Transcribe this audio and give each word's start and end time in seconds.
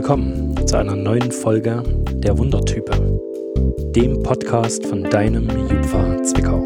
Willkommen 0.00 0.54
zu 0.64 0.76
einer 0.76 0.94
neuen 0.94 1.32
Folge 1.32 1.82
der 2.12 2.38
Wundertype, 2.38 2.92
dem 3.96 4.22
Podcast 4.22 4.86
von 4.86 5.02
deinem 5.02 5.48
Jugendpfarrer 5.50 6.22
Zwickau. 6.22 6.64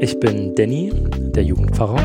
Ich 0.00 0.18
bin 0.18 0.52
Danny, 0.56 0.92
der 1.16 1.44
Jugendpfarrer, 1.44 2.00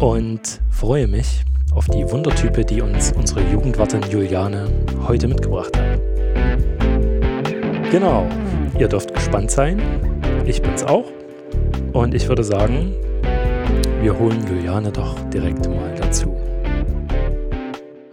und 0.00 0.60
freue 0.68 1.06
mich 1.06 1.42
auf 1.72 1.86
die 1.86 2.04
Wundertype, 2.12 2.66
die 2.66 2.82
uns 2.82 3.12
unsere 3.12 3.40
Jugendwartin 3.50 4.02
Juliane 4.10 4.68
heute 5.06 5.26
mitgebracht 5.26 5.74
hat. 5.74 5.98
Genau, 7.90 8.26
ihr 8.78 8.88
dürft 8.88 9.14
gespannt 9.14 9.50
sein. 9.50 9.80
Ich 10.44 10.60
bin's 10.60 10.84
auch. 10.84 11.06
Und 11.94 12.12
ich 12.12 12.28
würde 12.28 12.44
sagen, 12.44 12.92
wir 14.02 14.18
holen 14.18 14.44
Juliane 14.46 14.92
doch 14.92 15.18
direkt 15.30 15.66
mal 15.66 15.94
dazu. 15.98 16.27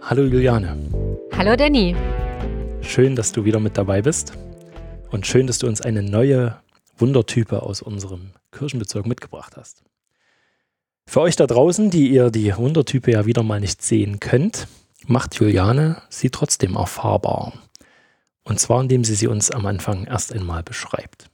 Hallo 0.08 0.22
Juliane. 0.22 0.78
Hallo 1.36 1.56
Danny. 1.56 1.96
Schön, 2.80 3.16
dass 3.16 3.32
du 3.32 3.44
wieder 3.44 3.58
mit 3.58 3.76
dabei 3.76 4.02
bist. 4.02 4.34
Und 5.10 5.26
schön, 5.26 5.48
dass 5.48 5.58
du 5.58 5.66
uns 5.66 5.80
eine 5.80 6.00
neue 6.00 6.56
Wundertype 6.96 7.60
aus 7.60 7.82
unserem 7.82 8.30
Kirchenbezirk 8.52 9.04
mitgebracht 9.04 9.56
hast. 9.56 9.82
Für 11.08 11.22
euch 11.22 11.34
da 11.34 11.48
draußen, 11.48 11.90
die 11.90 12.06
ihr 12.08 12.30
die 12.30 12.56
Wundertype 12.56 13.10
ja 13.10 13.26
wieder 13.26 13.42
mal 13.42 13.58
nicht 13.58 13.82
sehen 13.82 14.20
könnt, 14.20 14.68
macht 15.08 15.34
Juliane 15.40 16.00
sie 16.08 16.30
trotzdem 16.30 16.76
erfahrbar. 16.76 17.54
Und 18.44 18.60
zwar, 18.60 18.82
indem 18.82 19.02
sie 19.02 19.16
sie 19.16 19.26
uns 19.26 19.50
am 19.50 19.66
Anfang 19.66 20.04
erst 20.04 20.32
einmal 20.32 20.62
beschreibt. 20.62 21.30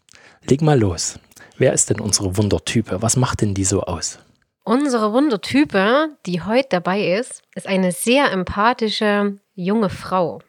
Leg 0.49 0.63
mal 0.63 0.81
los. 0.81 1.19
Wer 1.59 1.75
ist 1.75 1.91
denn 1.91 2.01
unsere 2.01 2.39
Wundertype? 2.39 3.03
Was 3.03 3.19
macht 3.19 3.43
denn 3.43 3.53
die 3.53 3.65
so 3.65 3.83
aus? 3.83 4.19
Unsere 4.65 5.13
Wundertype, 5.13 6.17
die 6.25 6.41
heute 6.41 6.69
dabei 6.71 7.15
ist, 7.15 7.43
ist 7.57 7.67
eine 7.67 7.91
sehr 7.91 8.31
empathische 8.31 9.39
junge 9.57 9.91
Frau, 9.91 10.41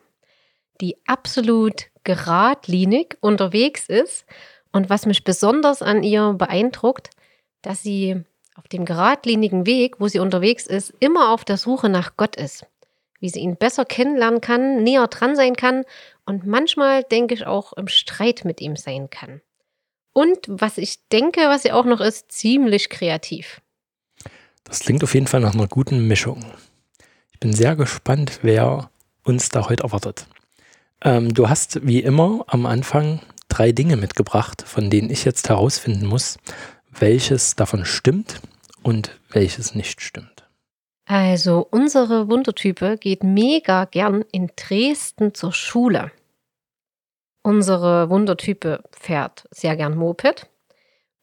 die 0.79 0.97
absolut 1.07 1.87
geradlinig 2.03 3.17
unterwegs 3.21 3.89
ist. 3.89 4.27
Und 4.71 4.91
was 4.91 5.07
mich 5.07 5.23
besonders 5.23 5.81
an 5.81 6.03
ihr 6.03 6.33
beeindruckt, 6.33 7.09
dass 7.63 7.81
sie 7.81 8.23
auf 8.53 8.67
dem 8.67 8.85
geradlinigen 8.85 9.65
Weg, 9.65 9.99
wo 9.99 10.07
sie 10.07 10.19
unterwegs 10.19 10.67
ist, 10.67 10.93
immer 10.99 11.31
auf 11.31 11.43
der 11.43 11.57
Suche 11.57 11.89
nach 11.89 12.15
Gott 12.15 12.35
ist. 12.35 12.67
Wie 13.19 13.29
sie 13.29 13.39
ihn 13.39 13.57
besser 13.57 13.83
kennenlernen 13.83 14.41
kann, 14.41 14.83
näher 14.83 15.07
dran 15.07 15.35
sein 15.35 15.55
kann 15.55 15.85
und 16.27 16.45
manchmal, 16.45 17.01
denke 17.03 17.33
ich, 17.33 17.47
auch 17.47 17.73
im 17.73 17.87
Streit 17.87 18.45
mit 18.45 18.61
ihm 18.61 18.75
sein 18.75 19.09
kann. 19.09 19.41
Und 20.13 20.37
was 20.47 20.77
ich 20.77 21.07
denke, 21.07 21.41
was 21.47 21.63
sie 21.63 21.71
auch 21.71 21.85
noch 21.85 21.99
ist, 21.99 22.31
ziemlich 22.31 22.89
kreativ. 22.89 23.62
Das 24.73 24.79
klingt 24.79 25.03
auf 25.03 25.13
jeden 25.13 25.27
Fall 25.27 25.41
nach 25.41 25.53
einer 25.53 25.67
guten 25.67 26.07
Mischung. 26.07 26.43
Ich 27.31 27.39
bin 27.39 27.53
sehr 27.53 27.75
gespannt, 27.75 28.39
wer 28.41 28.89
uns 29.23 29.49
da 29.49 29.69
heute 29.69 29.83
erwartet. 29.83 30.25
Ähm, 31.03 31.31
du 31.31 31.47
hast 31.47 31.85
wie 31.85 31.99
immer 31.99 32.43
am 32.47 32.65
Anfang 32.65 33.19
drei 33.49 33.71
Dinge 33.71 33.97
mitgebracht, 33.97 34.63
von 34.65 34.89
denen 34.89 35.11
ich 35.11 35.25
jetzt 35.25 35.47
herausfinden 35.47 36.07
muss, 36.07 36.39
welches 36.89 37.55
davon 37.55 37.85
stimmt 37.85 38.41
und 38.81 39.19
welches 39.29 39.75
nicht 39.75 40.01
stimmt. 40.01 40.49
Also 41.05 41.67
unsere 41.69 42.27
Wundertype 42.27 42.97
geht 42.97 43.21
mega 43.21 43.85
gern 43.85 44.25
in 44.31 44.49
Dresden 44.55 45.35
zur 45.35 45.53
Schule. 45.53 46.11
Unsere 47.43 48.09
Wundertype 48.09 48.81
fährt 48.89 49.47
sehr 49.51 49.75
gern 49.75 49.95
Moped 49.95 50.49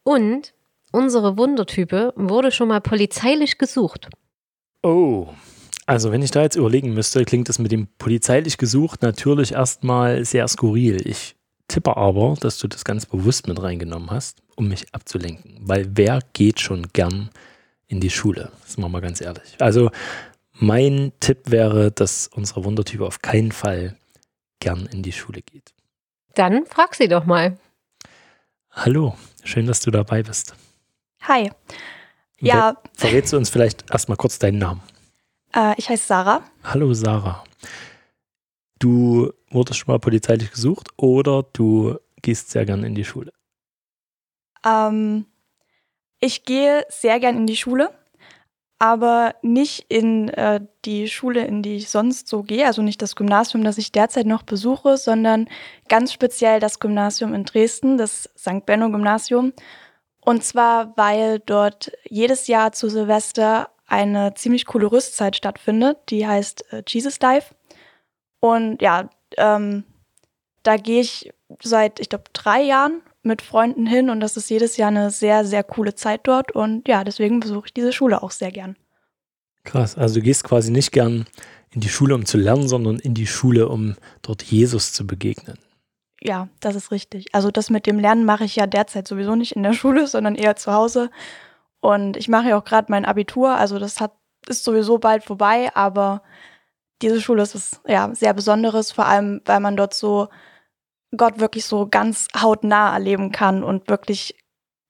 und 0.03 0.53
unsere 0.91 1.37
Wundertype 1.37 2.13
wurde 2.15 2.51
schon 2.51 2.67
mal 2.67 2.81
polizeilich 2.81 3.57
gesucht. 3.57 4.09
Oh, 4.83 5.29
also 5.85 6.11
wenn 6.11 6.21
ich 6.21 6.31
da 6.31 6.41
jetzt 6.41 6.55
überlegen 6.55 6.93
müsste, 6.93 7.25
klingt 7.25 7.49
das 7.49 7.59
mit 7.59 7.71
dem 7.71 7.87
polizeilich 7.97 8.57
gesucht 8.57 9.01
natürlich 9.01 9.53
erstmal 9.53 10.23
sehr 10.25 10.47
skurril. 10.47 11.05
Ich 11.07 11.35
tippe 11.67 11.97
aber, 11.97 12.35
dass 12.39 12.57
du 12.59 12.67
das 12.67 12.83
ganz 12.83 13.05
bewusst 13.05 13.47
mit 13.47 13.61
reingenommen 13.61 14.11
hast, 14.11 14.41
um 14.55 14.67
mich 14.67 14.93
abzulenken. 14.93 15.57
Weil 15.61 15.89
wer 15.93 16.19
geht 16.33 16.59
schon 16.59 16.87
gern 16.93 17.29
in 17.87 17.99
die 17.99 18.09
Schule? 18.09 18.51
Das 18.63 18.77
machen 18.77 18.91
wir 18.91 18.99
mal 18.99 19.01
ganz 19.01 19.21
ehrlich. 19.21 19.55
Also 19.59 19.91
mein 20.53 21.11
Tipp 21.19 21.49
wäre, 21.49 21.91
dass 21.91 22.27
unsere 22.27 22.63
Wundertype 22.63 23.05
auf 23.05 23.21
keinen 23.21 23.51
Fall 23.51 23.97
gern 24.59 24.87
in 24.91 25.03
die 25.03 25.11
Schule 25.11 25.41
geht. 25.41 25.73
Dann 26.35 26.65
frag 26.65 26.95
sie 26.95 27.07
doch 27.07 27.25
mal. 27.25 27.57
Hallo, 28.71 29.15
schön, 29.43 29.65
dass 29.65 29.81
du 29.81 29.91
dabei 29.91 30.23
bist. 30.23 30.55
Hi. 31.27 31.51
Ja. 32.39 32.75
Verrätst 32.97 33.33
du 33.33 33.37
uns 33.37 33.49
vielleicht 33.49 33.89
erstmal 33.91 34.17
kurz 34.17 34.39
deinen 34.39 34.57
Namen? 34.57 34.81
Äh, 35.55 35.75
ich 35.77 35.89
heiße 35.89 36.05
Sarah. 36.07 36.43
Hallo 36.63 36.93
Sarah. 36.93 37.43
Du 38.79 39.31
wurdest 39.51 39.79
schon 39.79 39.93
mal 39.93 39.99
polizeilich 39.99 40.51
gesucht 40.51 40.89
oder 40.97 41.43
du 41.53 41.97
gehst 42.23 42.49
sehr 42.49 42.65
gern 42.65 42.83
in 42.83 42.95
die 42.95 43.05
Schule? 43.05 43.31
Ähm, 44.65 45.25
ich 46.19 46.45
gehe 46.45 46.85
sehr 46.89 47.19
gern 47.19 47.37
in 47.37 47.45
die 47.45 47.57
Schule, 47.57 47.91
aber 48.79 49.35
nicht 49.43 49.85
in 49.89 50.29
äh, 50.29 50.61
die 50.85 51.07
Schule, 51.07 51.45
in 51.45 51.61
die 51.61 51.75
ich 51.75 51.89
sonst 51.89 52.27
so 52.27 52.41
gehe, 52.41 52.65
also 52.65 52.81
nicht 52.81 53.01
das 53.03 53.15
Gymnasium, 53.15 53.63
das 53.63 53.77
ich 53.77 53.91
derzeit 53.91 54.25
noch 54.25 54.41
besuche, 54.41 54.97
sondern 54.97 55.47
ganz 55.87 56.11
speziell 56.11 56.59
das 56.59 56.79
Gymnasium 56.79 57.35
in 57.35 57.43
Dresden, 57.43 57.99
das 57.99 58.29
St. 58.35 58.65
Benno 58.65 58.89
Gymnasium. 58.89 59.53
Und 60.23 60.43
zwar, 60.43 60.95
weil 60.97 61.39
dort 61.39 61.91
jedes 62.07 62.47
Jahr 62.47 62.71
zu 62.71 62.89
Silvester 62.89 63.69
eine 63.87 64.33
ziemlich 64.35 64.65
coole 64.65 64.91
Rüstzeit 64.91 65.35
stattfindet, 65.35 65.97
die 66.09 66.25
heißt 66.25 66.71
äh, 66.71 66.83
Jesus 66.87 67.19
Dive. 67.19 67.45
Und 68.39 68.81
ja, 68.81 69.09
ähm, 69.37 69.83
da 70.63 70.77
gehe 70.77 71.01
ich 71.01 71.31
seit, 71.61 71.99
ich 71.99 72.09
glaube, 72.09 72.25
drei 72.33 72.61
Jahren 72.61 73.01
mit 73.23 73.41
Freunden 73.41 73.85
hin 73.85 74.09
und 74.09 74.19
das 74.19 74.37
ist 74.37 74.49
jedes 74.49 74.77
Jahr 74.77 74.89
eine 74.89 75.11
sehr, 75.11 75.45
sehr 75.45 75.63
coole 75.63 75.95
Zeit 75.95 76.21
dort. 76.23 76.51
Und 76.51 76.87
ja, 76.87 77.03
deswegen 77.03 77.39
besuche 77.39 77.67
ich 77.67 77.73
diese 77.73 77.93
Schule 77.93 78.23
auch 78.23 78.31
sehr 78.31 78.51
gern. 78.51 78.75
Krass, 79.63 79.97
also 79.97 80.15
du 80.15 80.21
gehst 80.21 80.43
quasi 80.43 80.71
nicht 80.71 80.91
gern 80.91 81.27
in 81.71 81.81
die 81.81 81.89
Schule, 81.89 82.15
um 82.15 82.25
zu 82.25 82.37
lernen, 82.37 82.67
sondern 82.67 82.99
in 82.99 83.13
die 83.13 83.27
Schule, 83.27 83.67
um 83.69 83.95
dort 84.21 84.43
Jesus 84.43 84.93
zu 84.93 85.05
begegnen. 85.05 85.57
Ja, 86.23 86.49
das 86.59 86.75
ist 86.75 86.91
richtig. 86.91 87.33
Also 87.33 87.49
das 87.49 87.69
mit 87.69 87.87
dem 87.87 87.99
Lernen 87.99 88.25
mache 88.25 88.43
ich 88.43 88.55
ja 88.55 88.67
derzeit 88.67 89.07
sowieso 89.07 89.35
nicht 89.35 89.55
in 89.55 89.63
der 89.63 89.73
Schule, 89.81 90.07
sondern 90.07 90.35
eher 90.35 90.55
zu 90.55 90.73
Hause. 90.73 91.09
Und 91.79 92.15
ich 92.15 92.27
mache 92.29 92.49
ja 92.49 92.57
auch 92.57 92.63
gerade 92.63 92.91
mein 92.91 93.05
Abitur, 93.05 93.55
also 93.55 93.79
das 93.79 93.99
hat, 93.99 94.13
ist 94.47 94.63
sowieso 94.63 94.99
bald 94.99 95.23
vorbei, 95.23 95.71
aber 95.73 96.21
diese 97.01 97.19
Schule 97.19 97.41
ist 97.41 97.55
was 97.55 97.81
ja, 97.87 98.13
sehr 98.13 98.33
Besonderes, 98.35 98.91
vor 98.91 99.07
allem 99.07 99.41
weil 99.45 99.59
man 99.59 99.75
dort 99.75 99.95
so 99.95 100.27
Gott 101.17 101.39
wirklich 101.39 101.65
so 101.65 101.87
ganz 101.87 102.27
hautnah 102.39 102.93
erleben 102.93 103.31
kann 103.31 103.63
und 103.63 103.89
wirklich 103.89 104.35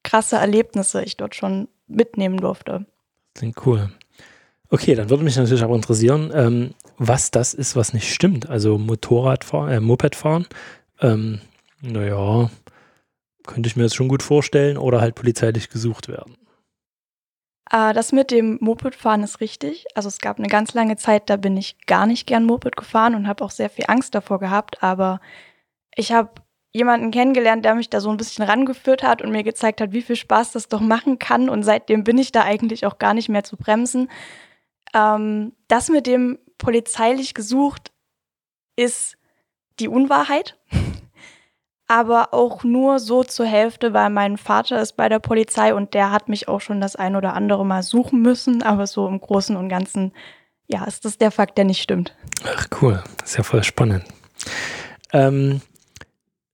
krasse 0.04 0.36
Erlebnisse 0.36 1.04
ich 1.04 1.16
dort 1.16 1.36
schon 1.36 1.70
mitnehmen 1.88 2.38
durfte. 2.38 2.86
Klingt 3.34 3.66
cool. 3.66 3.92
Okay, 4.70 4.96
dann 4.96 5.10
würde 5.10 5.24
mich 5.24 5.36
natürlich 5.36 5.64
auch 5.64 5.76
interessieren, 5.76 6.32
ähm, 6.34 6.74
was 6.98 7.32
das 7.32 7.54
ist, 7.54 7.76
was 7.76 7.94
nicht 7.94 8.14
stimmt. 8.14 8.50
Also 8.50 8.78
Motorradfahren, 8.78 9.70
äh, 9.70 9.80
Mopedfahren. 9.80 10.48
Ähm, 11.02 11.42
naja, 11.82 12.50
könnte 13.46 13.68
ich 13.68 13.76
mir 13.76 13.84
jetzt 13.84 13.96
schon 13.96 14.08
gut 14.08 14.24
vorstellen 14.24 14.78
oder 14.78 15.02
halt 15.02 15.16
polizeilich 15.16 15.70
gesucht 15.70 16.08
werden. 16.08 16.38
Äh, 17.72 17.94
das 17.94 18.12
mit 18.12 18.32
dem 18.32 18.58
Mopedfahren 18.62 19.24
ist 19.24 19.42
richtig. 19.42 19.86
Also 19.96 20.10
es 20.10 20.20
gab 20.20 20.38
eine 20.38 20.48
ganz 20.48 20.74
lange 20.74 20.98
Zeit, 20.98 21.30
da 21.30 21.38
bin 21.38 21.58
ich 21.58 21.78
gar 21.88 22.06
nicht 22.06 22.28
gern 22.28 22.46
Moped 22.46 22.76
gefahren 22.76 23.16
und 23.16 23.28
habe 23.28 23.44
auch 23.44 23.52
sehr 23.52 23.70
viel 23.70 23.86
Angst 23.88 24.14
davor 24.14 24.40
gehabt. 24.40 24.84
Aber 24.84 25.20
ich 25.96 26.12
habe 26.12 26.30
jemanden 26.74 27.12
kennengelernt, 27.12 27.66
der 27.66 27.76
mich 27.76 27.90
da 27.90 28.00
so 28.00 28.10
ein 28.10 28.18
bisschen 28.18 28.46
rangeführt 28.46 29.04
hat 29.04 29.22
und 29.22 29.32
mir 29.32 29.44
gezeigt 29.44 29.82
hat, 29.82 29.92
wie 29.92 30.02
viel 30.02 30.16
Spaß 30.16 30.52
das 30.52 30.70
doch 30.70 30.82
machen 30.82 31.20
kann. 31.20 31.50
Und 31.50 31.64
seitdem 31.64 32.04
bin 32.04 32.18
ich 32.18 32.32
da 32.32 32.44
eigentlich 32.44 32.86
auch 32.86 32.98
gar 33.00 33.14
nicht 33.14 33.30
mehr 33.30 33.44
zu 33.44 33.58
bremsen. 33.58 34.10
Ähm, 34.94 35.54
das 35.68 35.90
mit 35.90 36.08
dem 36.08 36.40
polizeilich 36.58 37.34
gesucht 37.34 37.92
ist 38.76 39.18
die 39.80 39.88
Unwahrheit 39.88 40.58
aber 41.92 42.34
auch 42.34 42.64
nur 42.64 43.00
so 43.00 43.26
zur 43.26 43.46
Hälfte, 43.46 43.92
weil 43.92 44.10
mein 44.10 44.38
Vater 44.38 44.82
ist 44.82 44.96
bei 44.96 45.10
der 45.10 45.20
Polizei 45.20 45.76
und 45.76 45.94
der 45.94 46.10
hat 46.10 46.30
mich 46.30 46.48
auch 46.48 46.62
schon 46.62 46.80
das 46.80 46.96
ein 46.96 47.18
oder 47.18 47.34
andere 47.34 47.66
Mal 47.66 47.84
suchen 47.84 48.22
müssen, 48.22 48.64
aber 48.64 48.88
so 48.88 49.10
im 49.10 49.20
Großen 49.20 49.58
und 49.58 49.68
Ganzen, 49.68 50.14
ja, 50.68 50.86
ist 50.86 51.04
das 51.04 51.18
der 51.18 51.32
Fakt, 51.32 51.58
der 51.58 51.66
nicht 51.66 51.82
stimmt. 51.82 52.16
Ach 52.46 52.68
cool, 52.82 53.04
das 53.18 53.32
ist 53.32 53.38
ja 53.38 53.44
voll 53.44 53.62
spannend. 53.66 54.06
Ähm, 55.12 55.60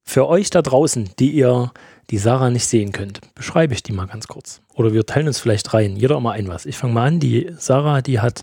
für 0.04 0.28
euch 0.28 0.50
da 0.50 0.64
draußen, 0.64 1.12
die 1.20 1.30
ihr 1.30 1.72
die 2.10 2.18
Sarah 2.18 2.50
nicht 2.50 2.66
sehen 2.66 2.92
könnt, 2.92 3.22
beschreibe 3.36 3.76
ich 3.76 3.84
die 3.84 3.94
mal 3.94 4.08
ganz 4.08 4.28
kurz. 4.28 4.62
Oder 4.74 4.92
wir 4.92 5.06
teilen 5.06 5.28
uns 5.28 5.38
vielleicht 5.38 5.72
rein, 5.72 5.98
jeder 5.98 6.18
immer 6.18 6.32
ein 6.32 6.48
was. 6.48 6.66
Ich 6.66 6.80
fange 6.80 6.94
mal 6.94 7.06
an, 7.06 7.20
die 7.20 7.52
Sarah, 7.60 8.02
die 8.02 8.22
hat 8.22 8.42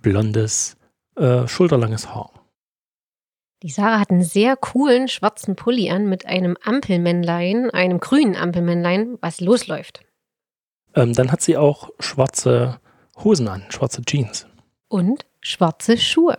blondes, 0.00 0.78
äh, 1.16 1.46
schulterlanges 1.46 2.14
Haar. 2.14 2.30
Die 3.62 3.70
Sarah 3.70 4.00
hat 4.00 4.10
einen 4.10 4.22
sehr 4.22 4.56
coolen 4.56 5.08
schwarzen 5.08 5.54
Pulli 5.54 5.90
an 5.90 6.08
mit 6.08 6.24
einem 6.24 6.56
Ampelmännlein, 6.62 7.70
einem 7.70 8.00
grünen 8.00 8.34
Ampelmännlein, 8.34 9.18
was 9.20 9.40
losläuft. 9.40 10.00
Ähm, 10.94 11.12
dann 11.12 11.30
hat 11.30 11.42
sie 11.42 11.56
auch 11.56 11.90
schwarze 12.00 12.80
Hosen 13.22 13.48
an, 13.48 13.64
schwarze 13.68 14.02
Jeans. 14.02 14.46
Und 14.88 15.26
schwarze 15.40 15.98
Schuhe. 15.98 16.38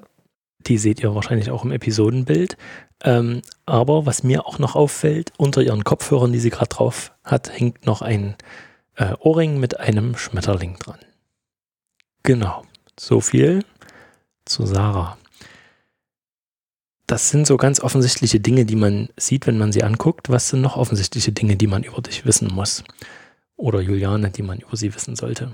Die 0.65 0.77
seht 0.77 1.01
ihr 1.01 1.13
wahrscheinlich 1.13 1.51
auch 1.51 1.63
im 1.63 1.71
Episodenbild. 1.71 2.57
Ähm, 3.03 3.41
aber 3.65 4.05
was 4.05 4.23
mir 4.23 4.45
auch 4.45 4.59
noch 4.59 4.75
auffällt, 4.75 5.31
unter 5.37 5.61
ihren 5.61 5.83
Kopfhörern, 5.83 6.33
die 6.33 6.39
sie 6.39 6.49
gerade 6.49 6.69
drauf 6.69 7.13
hat, 7.23 7.51
hängt 7.57 7.85
noch 7.85 8.01
ein 8.01 8.35
äh, 8.95 9.13
Ohrring 9.19 9.59
mit 9.59 9.79
einem 9.79 10.17
Schmetterling 10.17 10.77
dran. 10.77 10.99
Genau, 12.23 12.63
so 12.99 13.21
viel 13.21 13.63
zu 14.45 14.65
Sarah. 14.65 15.17
Das 17.11 17.27
sind 17.27 17.45
so 17.45 17.57
ganz 17.57 17.81
offensichtliche 17.81 18.39
Dinge, 18.39 18.63
die 18.63 18.77
man 18.77 19.09
sieht, 19.17 19.45
wenn 19.45 19.57
man 19.57 19.73
sie 19.73 19.83
anguckt. 19.83 20.29
Was 20.29 20.47
sind 20.47 20.61
noch 20.61 20.77
offensichtliche 20.77 21.33
Dinge, 21.33 21.57
die 21.57 21.67
man 21.67 21.83
über 21.83 22.01
dich 22.01 22.25
wissen 22.25 22.47
muss? 22.53 22.85
Oder 23.57 23.81
Juliane, 23.81 24.31
die 24.31 24.43
man 24.43 24.59
über 24.59 24.77
sie 24.77 24.95
wissen 24.95 25.17
sollte? 25.17 25.53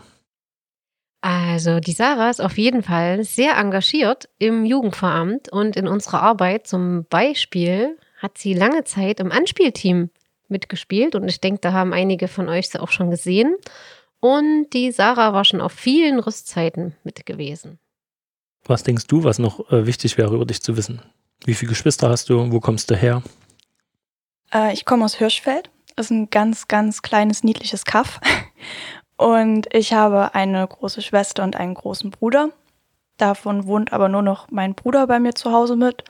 Also 1.21 1.79
die 1.79 1.93
Sarah 1.93 2.29
ist 2.29 2.41
auf 2.41 2.59
jeden 2.59 2.83
Fall 2.83 3.23
sehr 3.23 3.57
engagiert 3.57 4.29
im 4.37 4.65
Jugendveramt 4.67 5.51
und 5.51 5.75
in 5.75 5.87
unserer 5.87 6.21
Arbeit. 6.21 6.67
Zum 6.67 7.07
Beispiel 7.09 7.97
hat 8.19 8.37
sie 8.37 8.53
lange 8.53 8.83
Zeit 8.83 9.19
im 9.19 9.31
Anspielteam 9.31 10.11
mitgespielt 10.49 11.15
und 11.15 11.27
ich 11.27 11.41
denke, 11.41 11.61
da 11.61 11.73
haben 11.73 11.91
einige 11.91 12.27
von 12.27 12.49
euch 12.49 12.69
sie 12.69 12.79
auch 12.79 12.91
schon 12.91 13.09
gesehen. 13.09 13.55
Und 14.19 14.69
die 14.73 14.91
Sarah 14.91 15.33
war 15.33 15.43
schon 15.43 15.61
auf 15.61 15.71
vielen 15.71 16.19
Rüstzeiten 16.19 16.95
mit 17.03 17.25
gewesen. 17.25 17.79
Was 18.63 18.83
denkst 18.83 19.07
du, 19.07 19.23
was 19.23 19.39
noch 19.39 19.71
äh, 19.71 19.87
wichtig 19.87 20.19
wäre 20.19 20.35
über 20.35 20.45
dich 20.45 20.61
zu 20.61 20.77
wissen? 20.77 21.01
Wie 21.45 21.53
viele 21.53 21.69
Geschwister 21.69 22.09
hast 22.09 22.29
du? 22.29 22.51
Wo 22.51 22.59
kommst 22.59 22.89
du 22.91 22.95
her? 22.95 23.21
Äh, 24.53 24.73
ich 24.73 24.85
komme 24.85 25.05
aus 25.05 25.15
Hirschfeld. 25.15 25.69
Das 25.95 26.07
ist 26.07 26.11
ein 26.11 26.29
ganz, 26.29 26.67
ganz 26.67 27.01
kleines, 27.01 27.43
niedliches 27.43 27.85
Kaff. 27.85 28.19
Und 29.17 29.67
ich 29.73 29.93
habe 29.93 30.35
eine 30.35 30.67
große 30.67 31.01
Schwester 31.01 31.43
und 31.43 31.55
einen 31.55 31.73
großen 31.73 32.11
Bruder. 32.11 32.49
Davon 33.17 33.65
wohnt 33.65 33.91
aber 33.91 34.09
nur 34.09 34.21
noch 34.21 34.51
mein 34.51 34.75
Bruder 34.75 35.07
bei 35.07 35.19
mir 35.19 35.33
zu 35.33 35.51
Hause 35.51 35.75
mit. 35.75 36.03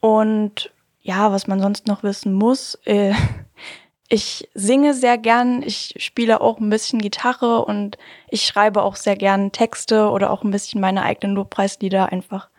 Und 0.00 0.72
ja, 1.00 1.30
was 1.30 1.46
man 1.46 1.60
sonst 1.60 1.86
noch 1.86 2.02
wissen 2.02 2.32
muss, 2.32 2.74
äh, 2.84 3.14
ich 4.08 4.48
singe 4.54 4.92
sehr 4.92 5.18
gern, 5.18 5.62
ich 5.62 5.94
spiele 5.98 6.40
auch 6.40 6.58
ein 6.58 6.68
bisschen 6.68 7.00
Gitarre 7.00 7.64
und 7.64 7.96
ich 8.28 8.44
schreibe 8.44 8.82
auch 8.82 8.96
sehr 8.96 9.16
gern 9.16 9.52
Texte 9.52 10.10
oder 10.10 10.30
auch 10.30 10.42
ein 10.42 10.50
bisschen 10.50 10.80
meine 10.80 11.02
eigenen 11.02 11.36
Lobpreislieder 11.36 12.10
einfach. 12.10 12.50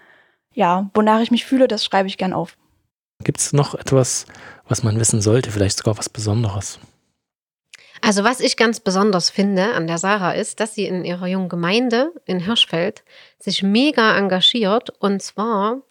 Ja, 0.53 0.89
wonach 0.93 1.21
ich 1.21 1.31
mich 1.31 1.45
fühle, 1.45 1.67
das 1.67 1.83
schreibe 1.83 2.07
ich 2.07 2.17
gern 2.17 2.33
auf. 2.33 2.57
Gibt 3.23 3.39
es 3.39 3.53
noch 3.53 3.75
etwas, 3.75 4.25
was 4.67 4.83
man 4.83 4.99
wissen 4.99 5.21
sollte, 5.21 5.51
vielleicht 5.51 5.77
sogar 5.77 5.97
was 5.97 6.09
Besonderes? 6.09 6.79
Also 8.01 8.23
was 8.23 8.41
ich 8.41 8.57
ganz 8.57 8.81
besonders 8.81 9.29
finde 9.29 9.73
an 9.73 9.87
der 9.87 9.97
Sarah 9.97 10.33
ist, 10.33 10.59
dass 10.59 10.75
sie 10.75 10.85
in 10.85 11.05
ihrer 11.05 11.27
jungen 11.27 11.47
Gemeinde 11.47 12.11
in 12.25 12.39
Hirschfeld 12.39 13.03
sich 13.39 13.63
mega 13.63 14.17
engagiert 14.17 14.89
und 14.99 15.21
zwar 15.21 15.81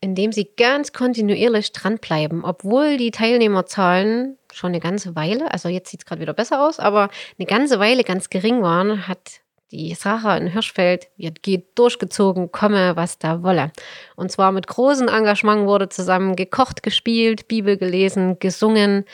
indem 0.00 0.32
sie 0.32 0.50
ganz 0.56 0.92
kontinuierlich 0.92 1.72
dranbleiben, 1.72 2.44
obwohl 2.44 2.96
die 2.96 3.10
Teilnehmerzahlen 3.10 4.38
schon 4.52 4.68
eine 4.68 4.80
ganze 4.80 5.14
Weile, 5.14 5.52
also 5.52 5.68
jetzt 5.68 5.90
sieht 5.90 6.00
es 6.00 6.06
gerade 6.06 6.22
wieder 6.22 6.32
besser 6.32 6.66
aus, 6.66 6.80
aber 6.80 7.10
eine 7.38 7.46
ganze 7.46 7.78
Weile 7.78 8.02
ganz 8.02 8.30
gering 8.30 8.62
waren, 8.62 9.06
hat 9.06 9.40
die 9.72 9.94
Sarah 9.94 10.36
in 10.36 10.48
Hirschfeld 10.48 11.08
wird 11.16 11.42
geht 11.42 11.78
durchgezogen, 11.78 12.50
komme, 12.50 12.96
was 12.96 13.18
da 13.18 13.42
wolle. 13.42 13.72
Und 14.16 14.32
zwar 14.32 14.52
mit 14.52 14.66
großem 14.66 15.08
Engagement 15.08 15.66
wurde 15.66 15.88
zusammen 15.88 16.36
gekocht, 16.36 16.82
gespielt, 16.82 17.48
Bibel 17.48 17.76
gelesen, 17.76 18.38
gesungen 18.38 19.04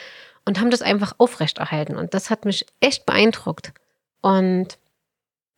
und 0.45 0.61
haben 0.61 0.71
das 0.71 0.83
einfach 0.83 1.15
aufrechterhalten. 1.19 1.97
Und 1.97 2.15
das 2.15 2.31
hat 2.31 2.45
mich 2.45 2.65
echt 2.81 3.05
beeindruckt. 3.05 3.73
Und 4.23 4.79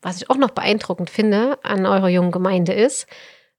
was 0.02 0.16
ich 0.16 0.30
auch 0.30 0.36
noch 0.36 0.50
beeindruckend 0.50 1.10
finde 1.10 1.58
an 1.62 1.86
eurer 1.86 2.08
jungen 2.08 2.32
Gemeinde 2.32 2.72
ist, 2.72 3.06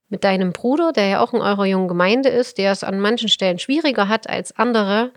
mit 0.08 0.24
deinem 0.24 0.52
Bruder, 0.52 0.92
der 0.92 1.06
ja 1.06 1.20
auch 1.20 1.32
in 1.32 1.40
eurer 1.40 1.66
jungen 1.66 1.88
Gemeinde 1.88 2.28
ist, 2.28 2.58
der 2.58 2.72
es 2.72 2.82
an 2.82 3.00
manchen 3.00 3.28
Stellen 3.28 3.58
schwieriger 3.58 4.08
hat 4.08 4.28
als 4.28 4.56
andere, 4.58 5.12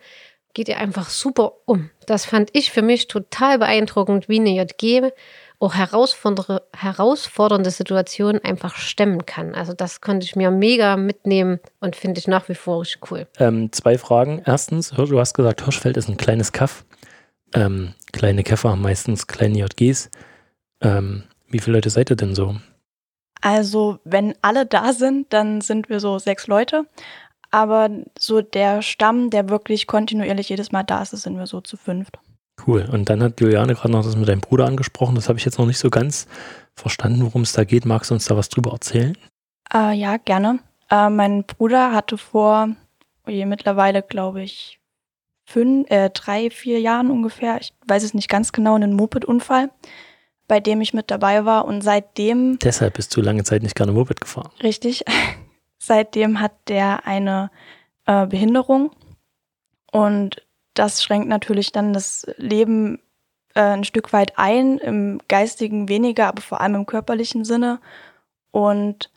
geht 0.53 0.69
ihr 0.69 0.77
einfach 0.77 1.09
super 1.09 1.53
um. 1.65 1.89
Das 2.05 2.25
fand 2.25 2.49
ich 2.53 2.71
für 2.71 2.83
mich 2.83 3.07
total 3.07 3.57
beeindruckend, 3.57 4.29
wie 4.29 4.39
eine 4.39 4.51
JG 4.51 5.11
auch 5.63 5.75
herausfordernde, 5.75 6.61
herausfordernde 6.75 7.71
Situationen 7.71 8.43
einfach 8.43 8.75
stemmen 8.75 9.25
kann. 9.25 9.55
Also 9.55 9.73
das 9.73 10.01
konnte 10.01 10.25
ich 10.25 10.35
mir 10.35 10.51
mega 10.51 10.97
mitnehmen 10.97 11.59
und 11.79 11.95
finde 11.95 12.19
ich 12.19 12.27
nach 12.27 12.49
wie 12.49 12.55
vor 12.55 12.81
richtig 12.81 13.09
cool. 13.09 13.27
Ähm, 13.39 13.71
zwei 13.71 13.97
Fragen. 13.97 14.41
Erstens, 14.45 14.89
du 14.89 15.19
hast 15.19 15.33
gesagt, 15.33 15.63
Hirschfeld 15.63 15.95
ist 15.95 16.09
ein 16.09 16.17
kleines 16.17 16.51
Kaff. 16.51 16.83
Ähm, 17.53 17.93
kleine 18.11 18.43
Käfer 18.43 18.71
haben 18.71 18.81
meistens 18.81 19.27
kleine 19.27 19.59
JGs. 19.59 20.09
Ähm, 20.81 21.23
wie 21.47 21.59
viele 21.59 21.77
Leute 21.77 21.89
seid 21.89 22.09
ihr 22.09 22.17
denn 22.17 22.35
so? 22.35 22.57
Also, 23.41 23.99
wenn 24.03 24.35
alle 24.41 24.65
da 24.65 24.91
sind, 24.93 25.31
dann 25.31 25.61
sind 25.61 25.89
wir 25.89 25.99
so 25.99 26.19
sechs 26.19 26.47
Leute. 26.47 26.85
Aber 27.51 27.89
so 28.17 28.41
der 28.41 28.81
Stamm, 28.81 29.29
der 29.29 29.49
wirklich 29.49 29.85
kontinuierlich 29.87 30.49
jedes 30.49 30.71
Mal 30.71 30.83
da 30.83 31.03
ist, 31.03 31.11
sind 31.11 31.37
wir 31.37 31.47
so 31.47 31.61
zu 31.61 31.77
fünft. 31.77 32.17
Cool. 32.65 32.87
Und 32.91 33.09
dann 33.09 33.23
hat 33.23 33.41
Juliane 33.41 33.73
gerade 33.73 33.91
noch 33.91 34.03
das 34.03 34.15
mit 34.15 34.27
deinem 34.27 34.41
Bruder 34.41 34.65
angesprochen. 34.65 35.15
Das 35.15 35.27
habe 35.27 35.39
ich 35.39 35.45
jetzt 35.45 35.57
noch 35.57 35.65
nicht 35.65 35.79
so 35.79 35.89
ganz 35.89 36.27
verstanden, 36.75 37.23
worum 37.23 37.41
es 37.41 37.53
da 37.53 37.63
geht. 37.63 37.85
Magst 37.85 38.09
du 38.09 38.15
uns 38.15 38.25
da 38.25 38.37
was 38.37 38.49
drüber 38.49 38.71
erzählen? 38.71 39.17
Äh, 39.73 39.93
ja, 39.93 40.17
gerne. 40.17 40.59
Äh, 40.89 41.09
mein 41.09 41.43
Bruder 41.43 41.91
hatte 41.91 42.17
vor, 42.17 42.69
oh 43.25 43.31
je, 43.31 43.45
mittlerweile 43.45 44.01
glaube 44.01 44.43
ich, 44.43 44.79
fünf, 45.45 45.89
äh, 45.89 46.09
drei, 46.09 46.49
vier 46.49 46.79
Jahren 46.79 47.11
ungefähr, 47.11 47.59
ich 47.59 47.73
weiß 47.87 48.03
es 48.03 48.13
nicht 48.13 48.29
ganz 48.29 48.51
genau, 48.51 48.75
einen 48.75 48.93
Moped-Unfall, 48.93 49.69
bei 50.47 50.59
dem 50.59 50.81
ich 50.81 50.93
mit 50.93 51.11
dabei 51.11 51.45
war. 51.45 51.65
Und 51.65 51.81
seitdem. 51.81 52.59
Deshalb 52.59 52.95
bist 52.95 53.15
du 53.15 53.21
lange 53.21 53.43
Zeit 53.43 53.63
nicht 53.63 53.75
gerne 53.75 53.91
Moped 53.91 54.21
gefahren. 54.21 54.51
Richtig. 54.61 55.03
seitdem 55.79 56.39
hat 56.39 56.53
der 56.67 57.05
eine 57.05 57.51
äh, 58.05 58.25
Behinderung. 58.27 58.91
Und 59.91 60.42
das 60.73 61.03
schränkt 61.03 61.27
natürlich 61.27 61.71
dann 61.71 61.93
das 61.93 62.25
Leben 62.37 62.99
äh, 63.55 63.61
ein 63.61 63.83
Stück 63.83 64.13
weit 64.13 64.37
ein, 64.37 64.77
im 64.79 65.19
geistigen 65.27 65.89
weniger, 65.89 66.27
aber 66.27 66.41
vor 66.41 66.61
allem 66.61 66.75
im 66.75 66.85
körperlichen 66.85 67.45
Sinne. 67.45 67.79
Und 68.51 69.11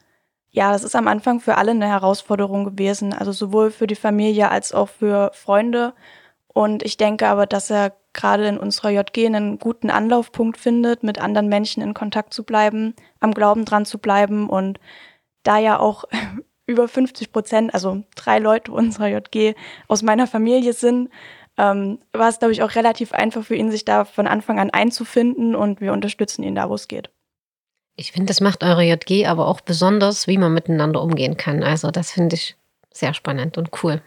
ja, 0.51 0.73
das 0.73 0.85
ist 0.85 0.97
am 0.97 1.09
Anfang 1.09 1.41
für 1.41 1.57
alle 1.59 1.73
eine 1.73 1.89
Herausforderung 1.89 2.65
gewesen, 2.65 3.13
also 3.13 3.33
sowohl 3.33 3.71
für 3.71 3.87
die 3.87 3.95
Familie 3.95 4.51
als 4.51 4.73
auch 4.73 4.89
für 4.89 5.31
Freunde. 5.35 5.95
Und 6.49 6.83
ich 6.83 6.97
denke 6.97 7.29
aber, 7.29 7.47
dass 7.47 7.71
er 7.71 7.95
gerade 8.15 8.49
in 8.49 8.57
unserer 8.57 8.91
JG 8.91 9.27
einen 9.27 9.59
guten 9.59 9.91
Anlaufpunkt 9.91 10.57
findet, 10.57 11.03
mit 11.03 11.21
anderen 11.21 11.49
Menschen 11.49 11.83
in 11.83 11.93
Kontakt 11.93 12.33
zu 12.33 12.45
bleiben, 12.45 12.95
am 13.21 13.35
Glauben 13.35 13.67
dran 13.67 13.85
zu 13.85 13.99
bleiben 13.99 14.49
und 14.49 14.81
da 15.43 15.59
ja 15.59 15.79
auch 15.79 16.05
über 16.67 16.89
50 16.89 17.33
Prozent, 17.33 17.75
also 17.75 18.03
drei 18.15 18.39
Leute 18.39 18.73
unserer 18.73 19.09
JG 19.09 19.55
aus 19.89 20.03
meiner 20.03 20.27
Familie 20.27 20.73
sind, 20.73 21.11
ähm, 21.59 21.99
war 22.13 22.29
es, 22.29 22.39
glaube 22.39 22.53
ich, 22.53 22.63
auch 22.63 22.75
relativ 22.75 23.13
einfach 23.13 23.45
für 23.45 23.55
ihn, 23.55 23.71
sich 23.71 23.85
da 23.85 24.05
von 24.05 24.27
Anfang 24.27 24.59
an 24.59 24.71
einzufinden 24.71 25.55
und 25.55 25.81
wir 25.81 25.93
unterstützen 25.93 26.43
ihn 26.43 26.55
da, 26.55 26.69
wo 26.69 26.75
es 26.75 26.89
geht. 26.89 27.11
Ich 27.97 28.13
finde, 28.13 28.27
das 28.27 28.41
macht 28.41 28.63
eure 28.63 28.85
JG 28.85 29.27
aber 29.27 29.49
auch 29.49 29.63
besonders, 29.63 30.27
wie 30.27 30.37
man 30.37 30.53
miteinander 30.53 31.03
umgehen 31.03 31.37
kann. 31.37 31.63
Also 31.63 31.91
das 31.91 32.13
finde 32.13 32.37
ich 32.37 32.57
sehr 32.93 33.15
spannend 33.15 33.57
und 33.57 33.71
cool. 33.83 34.03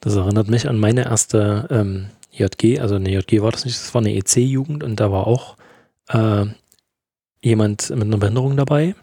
Das 0.00 0.16
erinnert 0.16 0.48
mich 0.48 0.66
an 0.66 0.78
meine 0.78 1.04
erste 1.04 1.68
ähm, 1.70 2.10
JG, 2.32 2.80
also 2.80 2.94
eine 2.94 3.10
JG 3.10 3.42
war 3.42 3.50
das 3.50 3.66
nicht, 3.66 3.78
das 3.78 3.92
war 3.92 4.00
eine 4.00 4.14
EC-Jugend 4.14 4.82
und 4.82 4.98
da 4.98 5.12
war 5.12 5.26
auch 5.26 5.56
äh, 6.08 6.46
jemand 7.42 7.90
mit 7.90 8.02
einer 8.02 8.16
Behinderung 8.16 8.56
dabei. 8.56 8.94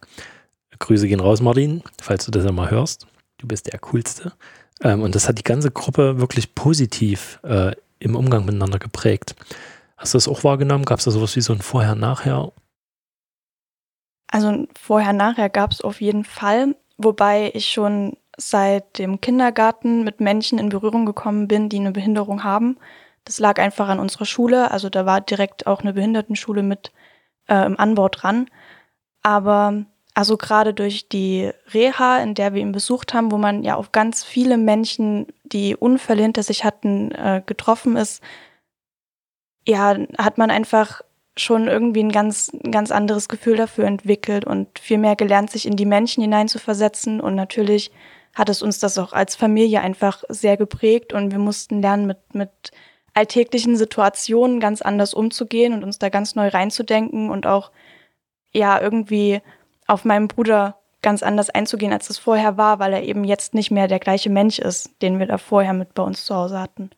Grüße 0.79 1.07
gehen 1.07 1.19
raus, 1.19 1.41
Martin, 1.41 1.83
falls 2.01 2.25
du 2.25 2.31
das 2.31 2.45
ja 2.45 2.51
mal 2.51 2.69
hörst. 2.69 3.07
Du 3.37 3.47
bist 3.47 3.71
der 3.71 3.79
Coolste. 3.79 4.33
Ähm, 4.81 5.01
und 5.01 5.15
das 5.15 5.27
hat 5.27 5.37
die 5.37 5.43
ganze 5.43 5.71
Gruppe 5.71 6.19
wirklich 6.19 6.55
positiv 6.55 7.39
äh, 7.43 7.71
im 7.99 8.15
Umgang 8.15 8.45
miteinander 8.45 8.79
geprägt. 8.79 9.35
Hast 9.97 10.13
du 10.13 10.17
das 10.17 10.27
auch 10.27 10.43
wahrgenommen? 10.43 10.85
Gab 10.85 10.99
es 10.99 11.05
da 11.05 11.11
sowas 11.11 11.35
wie 11.35 11.41
so 11.41 11.53
ein 11.53 11.61
Vorher-Nachher? 11.61 12.51
Also 14.27 14.47
ein 14.49 14.67
Vorher-Nachher 14.79 15.49
gab 15.49 15.71
es 15.71 15.81
auf 15.81 16.01
jeden 16.01 16.23
Fall, 16.23 16.75
wobei 16.97 17.51
ich 17.53 17.69
schon 17.69 18.17
seit 18.37 18.99
dem 18.99 19.19
Kindergarten 19.19 20.03
mit 20.03 20.19
Menschen 20.19 20.59
in 20.59 20.69
Berührung 20.69 21.05
gekommen 21.05 21.47
bin, 21.47 21.69
die 21.69 21.79
eine 21.79 21.91
Behinderung 21.91 22.43
haben. 22.43 22.77
Das 23.23 23.39
lag 23.39 23.59
einfach 23.59 23.89
an 23.89 23.99
unserer 23.99 24.25
Schule, 24.25 24.69
also 24.71 24.89
da 24.89 25.05
war 25.05 25.21
direkt 25.21 25.65
auch 25.65 25.81
eine 25.81 25.93
Behindertenschule 25.93 26.61
mit 26.61 26.91
äh, 27.47 27.65
im 27.65 27.79
Anbau 27.79 28.09
dran. 28.09 28.49
Aber 29.23 29.85
also 30.17 30.35
gerade 30.35 30.73
durch 30.73 31.09
die 31.09 31.51
Reha, 31.75 32.17
in 32.17 32.33
der 32.33 32.55
wir 32.55 32.61
ihn 32.63 32.71
besucht 32.71 33.13
haben, 33.13 33.31
wo 33.31 33.37
man 33.37 33.61
ja 33.61 33.75
auf 33.75 33.91
ganz 33.91 34.23
viele 34.23 34.57
Menschen, 34.57 35.27
die 35.43 35.75
Unfälle 35.75 36.23
hinter 36.23 36.41
sich 36.41 36.63
hatten, 36.63 37.11
äh, 37.11 37.43
getroffen 37.45 37.95
ist, 37.97 38.23
ja, 39.67 39.95
hat 40.17 40.39
man 40.39 40.49
einfach 40.49 41.03
schon 41.37 41.67
irgendwie 41.67 42.01
ein 42.01 42.11
ganz, 42.11 42.51
ein 42.51 42.71
ganz 42.71 42.89
anderes 42.89 43.29
Gefühl 43.29 43.57
dafür 43.57 43.85
entwickelt 43.85 44.43
und 44.43 44.79
viel 44.79 44.97
mehr 44.97 45.15
gelernt, 45.15 45.51
sich 45.51 45.67
in 45.67 45.75
die 45.75 45.85
Menschen 45.85 46.23
hineinzuversetzen. 46.23 47.21
Und 47.21 47.35
natürlich 47.35 47.91
hat 48.33 48.49
es 48.49 48.63
uns 48.63 48.79
das 48.79 48.97
auch 48.97 49.13
als 49.13 49.35
Familie 49.35 49.81
einfach 49.81 50.23
sehr 50.29 50.57
geprägt 50.57 51.13
und 51.13 51.31
wir 51.31 51.39
mussten 51.39 51.79
lernen, 51.79 52.07
mit, 52.07 52.33
mit 52.33 52.71
alltäglichen 53.13 53.77
Situationen 53.77 54.59
ganz 54.59 54.81
anders 54.81 55.13
umzugehen 55.13 55.75
und 55.75 55.83
uns 55.83 55.99
da 55.99 56.09
ganz 56.09 56.33
neu 56.33 56.47
reinzudenken 56.47 57.29
und 57.29 57.45
auch 57.45 57.71
ja 58.51 58.81
irgendwie 58.81 59.43
auf 59.87 60.05
meinen 60.05 60.27
Bruder 60.27 60.77
ganz 61.01 61.23
anders 61.23 61.49
einzugehen, 61.49 61.93
als 61.93 62.09
es 62.09 62.17
vorher 62.17 62.57
war, 62.57 62.79
weil 62.79 62.93
er 62.93 63.03
eben 63.03 63.23
jetzt 63.23 63.53
nicht 63.53 63.71
mehr 63.71 63.87
der 63.87 63.99
gleiche 63.99 64.29
Mensch 64.29 64.59
ist, 64.59 65.01
den 65.01 65.19
wir 65.19 65.27
da 65.27 65.37
vorher 65.37 65.73
mit 65.73 65.93
bei 65.93 66.03
uns 66.03 66.25
zu 66.25 66.35
Hause 66.35 66.59
hatten. 66.59 66.89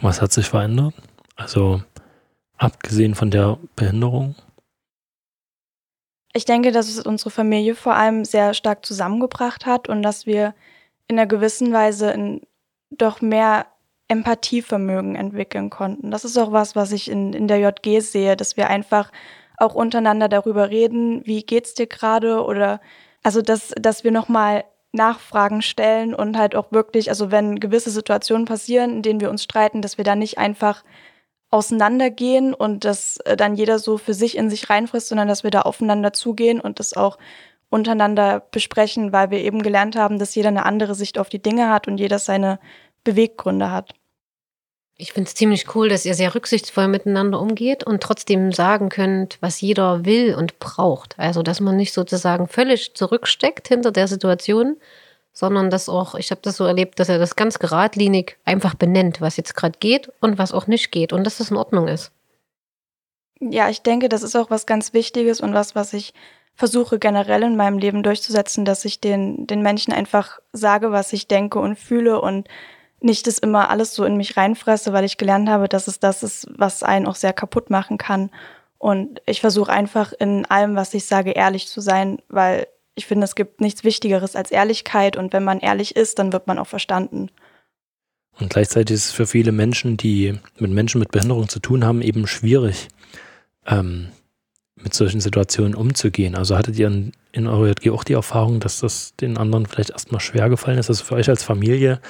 Was 0.00 0.20
hat 0.20 0.32
sich 0.32 0.48
verändert? 0.48 0.94
Also 1.36 1.82
abgesehen 2.56 3.14
von 3.14 3.30
der 3.30 3.58
Behinderung? 3.76 4.34
Ich 6.34 6.44
denke, 6.44 6.72
dass 6.72 6.88
es 6.88 7.00
unsere 7.00 7.30
Familie 7.30 7.74
vor 7.74 7.94
allem 7.94 8.24
sehr 8.24 8.54
stark 8.54 8.84
zusammengebracht 8.86 9.66
hat 9.66 9.88
und 9.88 10.02
dass 10.02 10.26
wir 10.26 10.54
in 11.06 11.18
einer 11.18 11.26
gewissen 11.26 11.72
Weise 11.72 12.40
doch 12.90 13.20
mehr 13.20 13.66
Empathievermögen 14.08 15.14
entwickeln 15.14 15.70
konnten. 15.70 16.10
Das 16.10 16.24
ist 16.24 16.36
auch 16.38 16.52
was, 16.52 16.74
was 16.74 16.92
ich 16.92 17.10
in, 17.10 17.32
in 17.32 17.48
der 17.48 17.58
JG 17.58 18.00
sehe, 18.00 18.36
dass 18.36 18.56
wir 18.56 18.68
einfach 18.68 19.10
auch 19.56 19.74
untereinander 19.74 20.28
darüber 20.28 20.70
reden, 20.70 21.22
wie 21.26 21.42
geht's 21.42 21.74
dir 21.74 21.86
gerade 21.86 22.44
oder 22.44 22.80
also 23.22 23.42
dass, 23.42 23.72
dass 23.80 24.04
wir 24.04 24.10
nochmal 24.10 24.64
Nachfragen 24.92 25.62
stellen 25.62 26.14
und 26.14 26.36
halt 26.36 26.54
auch 26.54 26.70
wirklich, 26.70 27.08
also 27.08 27.30
wenn 27.30 27.60
gewisse 27.60 27.90
Situationen 27.90 28.44
passieren, 28.44 28.96
in 28.96 29.02
denen 29.02 29.20
wir 29.20 29.30
uns 29.30 29.42
streiten, 29.42 29.80
dass 29.80 29.96
wir 29.96 30.04
da 30.04 30.14
nicht 30.14 30.38
einfach 30.38 30.84
auseinandergehen 31.50 32.54
und 32.54 32.84
dass 32.84 33.18
äh, 33.18 33.36
dann 33.36 33.54
jeder 33.54 33.78
so 33.78 33.98
für 33.98 34.14
sich 34.14 34.36
in 34.36 34.50
sich 34.50 34.68
reinfrisst, 34.70 35.08
sondern 35.08 35.28
dass 35.28 35.44
wir 35.44 35.50
da 35.50 35.62
aufeinander 35.62 36.12
zugehen 36.12 36.60
und 36.60 36.78
das 36.78 36.94
auch 36.94 37.18
untereinander 37.70 38.40
besprechen, 38.50 39.12
weil 39.12 39.30
wir 39.30 39.40
eben 39.40 39.62
gelernt 39.62 39.96
haben, 39.96 40.18
dass 40.18 40.34
jeder 40.34 40.48
eine 40.48 40.66
andere 40.66 40.94
Sicht 40.94 41.18
auf 41.18 41.28
die 41.30 41.42
Dinge 41.42 41.70
hat 41.70 41.88
und 41.88 41.98
jeder 41.98 42.18
seine 42.18 42.58
Beweggründe 43.04 43.70
hat. 43.70 43.94
Ich 45.02 45.12
finde 45.12 45.26
es 45.26 45.34
ziemlich 45.34 45.74
cool, 45.74 45.88
dass 45.88 46.04
ihr 46.04 46.14
sehr 46.14 46.32
rücksichtsvoll 46.32 46.86
miteinander 46.86 47.40
umgeht 47.40 47.82
und 47.82 48.00
trotzdem 48.00 48.52
sagen 48.52 48.88
könnt, 48.88 49.36
was 49.40 49.60
jeder 49.60 50.04
will 50.04 50.36
und 50.36 50.60
braucht. 50.60 51.18
Also, 51.18 51.42
dass 51.42 51.58
man 51.58 51.76
nicht 51.76 51.92
sozusagen 51.92 52.46
völlig 52.46 52.94
zurücksteckt 52.94 53.66
hinter 53.66 53.90
der 53.90 54.06
Situation, 54.06 54.76
sondern 55.32 55.70
dass 55.70 55.88
auch, 55.88 56.14
ich 56.14 56.30
habe 56.30 56.40
das 56.44 56.56
so 56.56 56.64
erlebt, 56.66 57.00
dass 57.00 57.08
er 57.08 57.18
das 57.18 57.34
ganz 57.34 57.58
geradlinig 57.58 58.38
einfach 58.44 58.74
benennt, 58.74 59.20
was 59.20 59.36
jetzt 59.36 59.56
gerade 59.56 59.76
geht 59.80 60.08
und 60.20 60.38
was 60.38 60.52
auch 60.52 60.68
nicht 60.68 60.92
geht 60.92 61.12
und 61.12 61.24
dass 61.24 61.38
das 61.38 61.50
in 61.50 61.56
Ordnung 61.56 61.88
ist. 61.88 62.12
Ja, 63.40 63.68
ich 63.68 63.82
denke, 63.82 64.08
das 64.08 64.22
ist 64.22 64.36
auch 64.36 64.50
was 64.50 64.66
ganz 64.66 64.92
Wichtiges 64.92 65.40
und 65.40 65.52
was, 65.52 65.74
was 65.74 65.94
ich 65.94 66.14
versuche 66.54 67.00
generell 67.00 67.42
in 67.42 67.56
meinem 67.56 67.78
Leben 67.78 68.04
durchzusetzen, 68.04 68.64
dass 68.64 68.84
ich 68.84 69.00
den, 69.00 69.48
den 69.48 69.62
Menschen 69.62 69.92
einfach 69.92 70.38
sage, 70.52 70.92
was 70.92 71.12
ich 71.12 71.26
denke 71.26 71.58
und 71.58 71.76
fühle 71.76 72.20
und 72.20 72.46
nicht 73.04 73.26
das 73.26 73.38
immer 73.38 73.70
alles 73.70 73.94
so 73.94 74.04
in 74.04 74.16
mich 74.16 74.36
reinfresse, 74.36 74.92
weil 74.92 75.04
ich 75.04 75.18
gelernt 75.18 75.48
habe, 75.48 75.68
dass 75.68 75.88
es 75.88 76.00
das 76.00 76.22
ist, 76.22 76.46
was 76.56 76.82
einen 76.82 77.06
auch 77.06 77.16
sehr 77.16 77.32
kaputt 77.32 77.70
machen 77.70 77.98
kann. 77.98 78.30
Und 78.78 79.20
ich 79.26 79.40
versuche 79.40 79.72
einfach 79.72 80.12
in 80.12 80.44
allem, 80.46 80.74
was 80.74 80.92
ich 80.94 81.04
sage, 81.04 81.30
ehrlich 81.30 81.68
zu 81.68 81.80
sein, 81.80 82.18
weil 82.28 82.66
ich 82.94 83.06
finde, 83.06 83.24
es 83.24 83.34
gibt 83.34 83.60
nichts 83.60 83.84
Wichtigeres 83.84 84.36
als 84.36 84.50
Ehrlichkeit 84.50 85.16
und 85.16 85.32
wenn 85.32 85.44
man 85.44 85.60
ehrlich 85.60 85.96
ist, 85.96 86.18
dann 86.18 86.32
wird 86.32 86.46
man 86.46 86.58
auch 86.58 86.66
verstanden. 86.66 87.30
Und 88.38 88.50
gleichzeitig 88.50 88.94
ist 88.94 89.06
es 89.06 89.12
für 89.12 89.26
viele 89.26 89.52
Menschen, 89.52 89.96
die 89.96 90.38
mit 90.58 90.70
Menschen 90.70 90.98
mit 90.98 91.10
Behinderung 91.10 91.48
zu 91.48 91.60
tun 91.60 91.84
haben, 91.84 92.02
eben 92.02 92.26
schwierig, 92.26 92.88
ähm, 93.66 94.08
mit 94.82 94.94
solchen 94.94 95.20
Situationen 95.20 95.74
umzugehen. 95.74 96.34
Also 96.34 96.56
hattet 96.56 96.78
ihr 96.78 96.88
in, 96.88 97.12
in 97.32 97.46
eurer 97.46 97.68
JG 97.68 97.90
auch 97.90 98.04
die 98.04 98.14
Erfahrung, 98.14 98.60
dass 98.60 98.80
das 98.80 99.14
den 99.16 99.38
anderen 99.38 99.66
vielleicht 99.66 99.90
erstmal 99.90 100.20
schwer 100.20 100.48
gefallen 100.48 100.78
ist? 100.78 100.88
Also 100.88 101.04
für 101.04 101.14
euch 101.14 101.28
als 101.28 101.42
Familie 101.42 102.00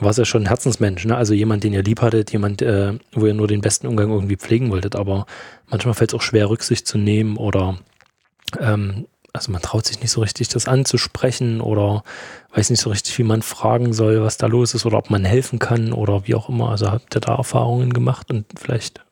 war 0.00 0.10
es 0.10 0.16
ja 0.16 0.24
schon 0.24 0.42
ein 0.42 0.48
Herzensmensch, 0.48 1.04
ne? 1.04 1.16
Also 1.16 1.34
jemand, 1.34 1.64
den 1.64 1.72
ihr 1.72 1.82
lieb 1.82 2.00
hattet, 2.02 2.32
jemand, 2.32 2.62
äh, 2.62 2.94
wo 3.12 3.26
ihr 3.26 3.34
nur 3.34 3.48
den 3.48 3.60
besten 3.60 3.86
Umgang 3.86 4.10
irgendwie 4.10 4.36
pflegen 4.36 4.70
wolltet, 4.70 4.96
aber 4.96 5.26
manchmal 5.66 5.94
fällt 5.94 6.10
es 6.10 6.14
auch 6.14 6.22
schwer, 6.22 6.50
Rücksicht 6.50 6.86
zu 6.86 6.98
nehmen 6.98 7.36
oder 7.36 7.78
ähm, 8.60 9.06
also 9.32 9.52
man 9.52 9.62
traut 9.62 9.86
sich 9.86 10.00
nicht 10.00 10.10
so 10.10 10.20
richtig, 10.20 10.48
das 10.48 10.68
anzusprechen 10.68 11.60
oder 11.60 12.02
weiß 12.54 12.70
nicht 12.70 12.80
so 12.80 12.90
richtig, 12.90 13.18
wie 13.18 13.24
man 13.24 13.42
fragen 13.42 13.92
soll, 13.92 14.22
was 14.22 14.38
da 14.38 14.46
los 14.46 14.74
ist 14.74 14.86
oder 14.86 14.98
ob 14.98 15.10
man 15.10 15.24
helfen 15.24 15.58
kann 15.58 15.92
oder 15.92 16.26
wie 16.26 16.34
auch 16.34 16.48
immer. 16.48 16.70
Also 16.70 16.90
habt 16.90 17.14
ihr 17.14 17.20
da 17.20 17.36
Erfahrungen 17.36 17.92
gemacht 17.92 18.30
und 18.30 18.46
vielleicht 18.58 19.04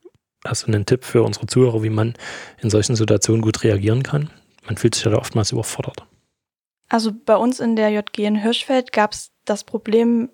hast 0.49 0.63
du 0.63 0.69
einen 0.69 0.87
Tipp 0.87 1.05
für 1.05 1.23
unsere 1.23 1.47
Zuhörer, 1.47 1.83
wie 1.83 1.91
man 1.91 2.15
in 2.61 2.71
solchen 2.71 2.97
Situationen 2.97 3.43
gut 3.43 3.63
reagieren 3.63 4.03
kann? 4.03 4.31
Man 4.65 4.77
fühlt 4.77 4.95
sich 4.95 5.05
ja 5.05 5.11
da 5.11 5.19
oftmals 5.19 5.53
überfordert. 5.53 6.07
Also 6.89 7.13
bei 7.13 7.37
uns 7.37 7.61
in 7.61 7.77
der 7.77 7.91
JG 7.91 8.25
in 8.25 8.37
Hirschfeld 8.37 8.93
gab 8.93 9.13
es 9.13 9.31
das 9.45 9.65
Problem 9.65 10.31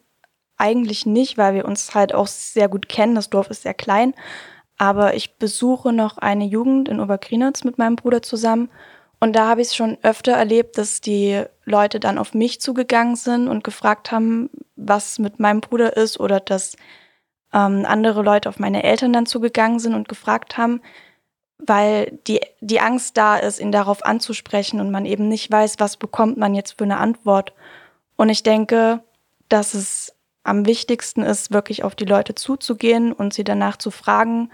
eigentlich 0.56 1.06
nicht, 1.06 1.38
weil 1.38 1.54
wir 1.54 1.64
uns 1.64 1.94
halt 1.94 2.14
auch 2.14 2.26
sehr 2.26 2.68
gut 2.68 2.88
kennen. 2.88 3.14
Das 3.14 3.30
Dorf 3.30 3.50
ist 3.50 3.62
sehr 3.62 3.74
klein. 3.74 4.14
Aber 4.78 5.14
ich 5.14 5.36
besuche 5.36 5.92
noch 5.92 6.18
eine 6.18 6.44
Jugend 6.44 6.88
in 6.88 7.00
Obergrinitz 7.00 7.64
mit 7.64 7.78
meinem 7.78 7.96
Bruder 7.96 8.22
zusammen. 8.22 8.70
Und 9.20 9.34
da 9.34 9.46
habe 9.46 9.60
ich 9.60 9.68
es 9.68 9.76
schon 9.76 9.98
öfter 10.02 10.32
erlebt, 10.32 10.78
dass 10.78 11.00
die 11.00 11.44
Leute 11.64 12.00
dann 12.00 12.18
auf 12.18 12.34
mich 12.34 12.60
zugegangen 12.60 13.16
sind 13.16 13.48
und 13.48 13.62
gefragt 13.62 14.10
haben, 14.10 14.50
was 14.76 15.18
mit 15.18 15.38
meinem 15.38 15.60
Bruder 15.60 15.96
ist 15.96 16.18
oder 16.18 16.40
dass 16.40 16.76
ähm, 17.52 17.84
andere 17.86 18.22
Leute 18.22 18.48
auf 18.48 18.58
meine 18.58 18.82
Eltern 18.82 19.12
dann 19.12 19.26
zugegangen 19.26 19.78
sind 19.78 19.94
und 19.94 20.08
gefragt 20.08 20.56
haben, 20.56 20.80
weil 21.58 22.18
die, 22.26 22.40
die 22.60 22.80
Angst 22.80 23.16
da 23.16 23.36
ist, 23.36 23.60
ihn 23.60 23.72
darauf 23.72 24.04
anzusprechen 24.04 24.80
und 24.80 24.90
man 24.90 25.04
eben 25.04 25.28
nicht 25.28 25.50
weiß, 25.50 25.76
was 25.78 25.96
bekommt 25.96 26.36
man 26.36 26.54
jetzt 26.54 26.78
für 26.78 26.84
eine 26.84 26.98
Antwort. 26.98 27.52
Und 28.16 28.28
ich 28.28 28.42
denke, 28.42 29.00
dass 29.48 29.74
es 29.74 30.14
am 30.44 30.66
wichtigsten 30.66 31.22
ist, 31.22 31.52
wirklich 31.52 31.84
auf 31.84 31.94
die 31.94 32.04
Leute 32.04 32.34
zuzugehen 32.34 33.12
und 33.12 33.32
sie 33.32 33.44
danach 33.44 33.76
zu 33.76 33.90
fragen. 33.90 34.50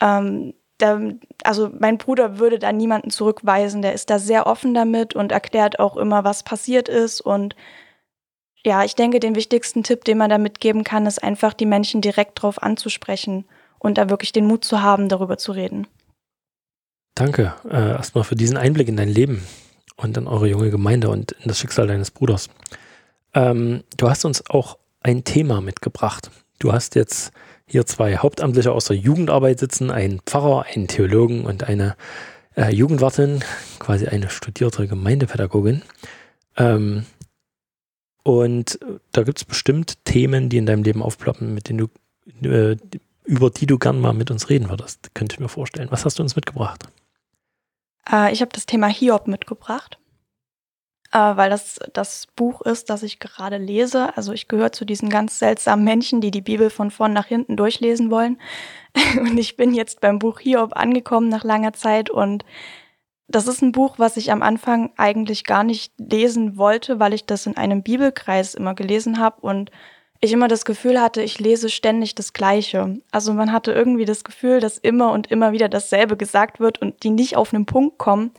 Ähm, 0.00 0.54
da, 0.78 1.00
also 1.42 1.70
mein 1.78 1.98
Bruder 1.98 2.38
würde 2.38 2.58
da 2.58 2.72
niemanden 2.72 3.10
zurückweisen, 3.10 3.82
der 3.82 3.92
ist 3.92 4.10
da 4.10 4.18
sehr 4.18 4.46
offen 4.46 4.74
damit 4.74 5.14
und 5.14 5.32
erklärt 5.32 5.78
auch 5.78 5.96
immer, 5.96 6.24
was 6.24 6.42
passiert 6.42 6.88
ist 6.88 7.20
und 7.20 7.56
ja, 8.64 8.84
ich 8.84 8.94
denke, 8.94 9.20
den 9.20 9.34
wichtigsten 9.34 9.82
Tipp, 9.82 10.04
den 10.04 10.18
man 10.18 10.30
da 10.30 10.38
mitgeben 10.38 10.84
kann, 10.84 11.06
ist 11.06 11.22
einfach, 11.22 11.52
die 11.52 11.66
Menschen 11.66 12.00
direkt 12.00 12.42
drauf 12.42 12.62
anzusprechen 12.62 13.44
und 13.78 13.98
da 13.98 14.08
wirklich 14.08 14.32
den 14.32 14.46
Mut 14.46 14.64
zu 14.64 14.82
haben, 14.82 15.08
darüber 15.08 15.36
zu 15.36 15.52
reden. 15.52 15.86
Danke 17.14 17.54
äh, 17.70 17.90
erstmal 17.90 18.24
für 18.24 18.34
diesen 18.34 18.56
Einblick 18.56 18.88
in 18.88 18.96
dein 18.96 19.08
Leben 19.08 19.46
und 19.96 20.16
in 20.16 20.26
eure 20.26 20.48
junge 20.48 20.70
Gemeinde 20.70 21.10
und 21.10 21.32
in 21.32 21.48
das 21.48 21.58
Schicksal 21.58 21.86
deines 21.86 22.10
Bruders. 22.10 22.48
Ähm, 23.34 23.84
du 23.96 24.08
hast 24.08 24.24
uns 24.24 24.48
auch 24.48 24.78
ein 25.00 25.24
Thema 25.24 25.60
mitgebracht. 25.60 26.30
Du 26.58 26.72
hast 26.72 26.94
jetzt 26.94 27.32
hier 27.66 27.86
zwei 27.86 28.16
Hauptamtliche 28.16 28.72
aus 28.72 28.86
der 28.86 28.96
Jugendarbeit 28.96 29.58
sitzen, 29.60 29.90
einen 29.90 30.20
Pfarrer, 30.20 30.66
einen 30.74 30.88
Theologen 30.88 31.44
und 31.44 31.64
eine 31.64 31.96
äh, 32.56 32.74
Jugendwartin, 32.74 33.44
quasi 33.78 34.06
eine 34.06 34.30
studierte 34.30 34.88
Gemeindepädagogin. 34.88 35.82
Ähm, 36.56 37.04
und 38.24 38.80
äh, 38.82 38.98
da 39.12 39.22
gibt 39.22 39.38
es 39.38 39.44
bestimmt 39.44 40.04
Themen, 40.04 40.48
die 40.48 40.56
in 40.56 40.66
deinem 40.66 40.82
Leben 40.82 41.02
aufploppen, 41.02 41.54
mit 41.54 41.68
denen 41.68 41.78
du, 42.42 42.48
äh, 42.48 42.76
über 43.24 43.50
die 43.50 43.66
du 43.66 43.78
gern 43.78 44.00
mal 44.00 44.14
mit 44.14 44.30
uns 44.30 44.48
reden 44.48 44.70
würdest. 44.70 45.14
Könnte 45.14 45.34
ich 45.34 45.40
mir 45.40 45.48
vorstellen. 45.48 45.90
Was 45.90 46.04
hast 46.04 46.18
du 46.18 46.22
uns 46.22 46.34
mitgebracht? 46.34 46.84
Äh, 48.10 48.32
ich 48.32 48.40
habe 48.40 48.50
das 48.52 48.66
Thema 48.66 48.88
Hiob 48.88 49.28
mitgebracht, 49.28 49.98
weil 51.12 51.48
das 51.48 51.78
das 51.92 52.26
Buch 52.34 52.60
ist, 52.62 52.90
das 52.90 53.04
ich 53.04 53.20
gerade 53.20 53.56
lese. 53.56 54.16
Also 54.16 54.32
ich 54.32 54.48
gehöre 54.48 54.72
zu 54.72 54.84
diesen 54.84 55.10
ganz 55.10 55.38
seltsamen 55.38 55.84
Menschen, 55.84 56.20
die 56.20 56.32
die 56.32 56.40
Bibel 56.40 56.70
von 56.70 56.90
vorn 56.90 57.12
nach 57.12 57.26
hinten 57.26 57.56
durchlesen 57.56 58.10
wollen. 58.10 58.40
und 59.20 59.38
ich 59.38 59.56
bin 59.56 59.74
jetzt 59.74 60.00
beim 60.00 60.18
Buch 60.18 60.40
Hiob 60.40 60.74
angekommen 60.74 61.28
nach 61.28 61.44
langer 61.44 61.72
Zeit 61.72 62.10
und 62.10 62.44
das 63.28 63.46
ist 63.46 63.62
ein 63.62 63.72
Buch, 63.72 63.98
was 63.98 64.16
ich 64.16 64.30
am 64.32 64.42
Anfang 64.42 64.92
eigentlich 64.96 65.44
gar 65.44 65.64
nicht 65.64 65.92
lesen 65.98 66.56
wollte, 66.56 67.00
weil 67.00 67.14
ich 67.14 67.26
das 67.26 67.46
in 67.46 67.56
einem 67.56 67.82
Bibelkreis 67.82 68.54
immer 68.54 68.74
gelesen 68.74 69.18
habe 69.18 69.40
und 69.40 69.70
ich 70.20 70.32
immer 70.32 70.48
das 70.48 70.64
Gefühl 70.64 71.00
hatte, 71.00 71.22
ich 71.22 71.38
lese 71.38 71.68
ständig 71.68 72.14
das 72.14 72.32
Gleiche. 72.32 72.98
Also 73.10 73.34
man 73.34 73.52
hatte 73.52 73.72
irgendwie 73.72 74.04
das 74.06 74.24
Gefühl, 74.24 74.60
dass 74.60 74.78
immer 74.78 75.12
und 75.12 75.30
immer 75.30 75.52
wieder 75.52 75.68
dasselbe 75.68 76.16
gesagt 76.16 76.60
wird 76.60 76.80
und 76.80 77.02
die 77.02 77.10
nicht 77.10 77.36
auf 77.36 77.52
einen 77.52 77.66
Punkt 77.66 77.98
kommen. 77.98 78.30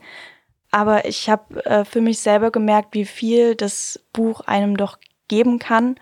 Aber 0.70 1.04
ich 1.04 1.30
habe 1.30 1.64
äh, 1.64 1.84
für 1.84 2.00
mich 2.00 2.18
selber 2.18 2.50
gemerkt, 2.50 2.94
wie 2.94 3.04
viel 3.04 3.54
das 3.54 4.00
Buch 4.12 4.40
einem 4.42 4.76
doch 4.76 4.98
geben 5.28 5.58
kann 5.58 5.96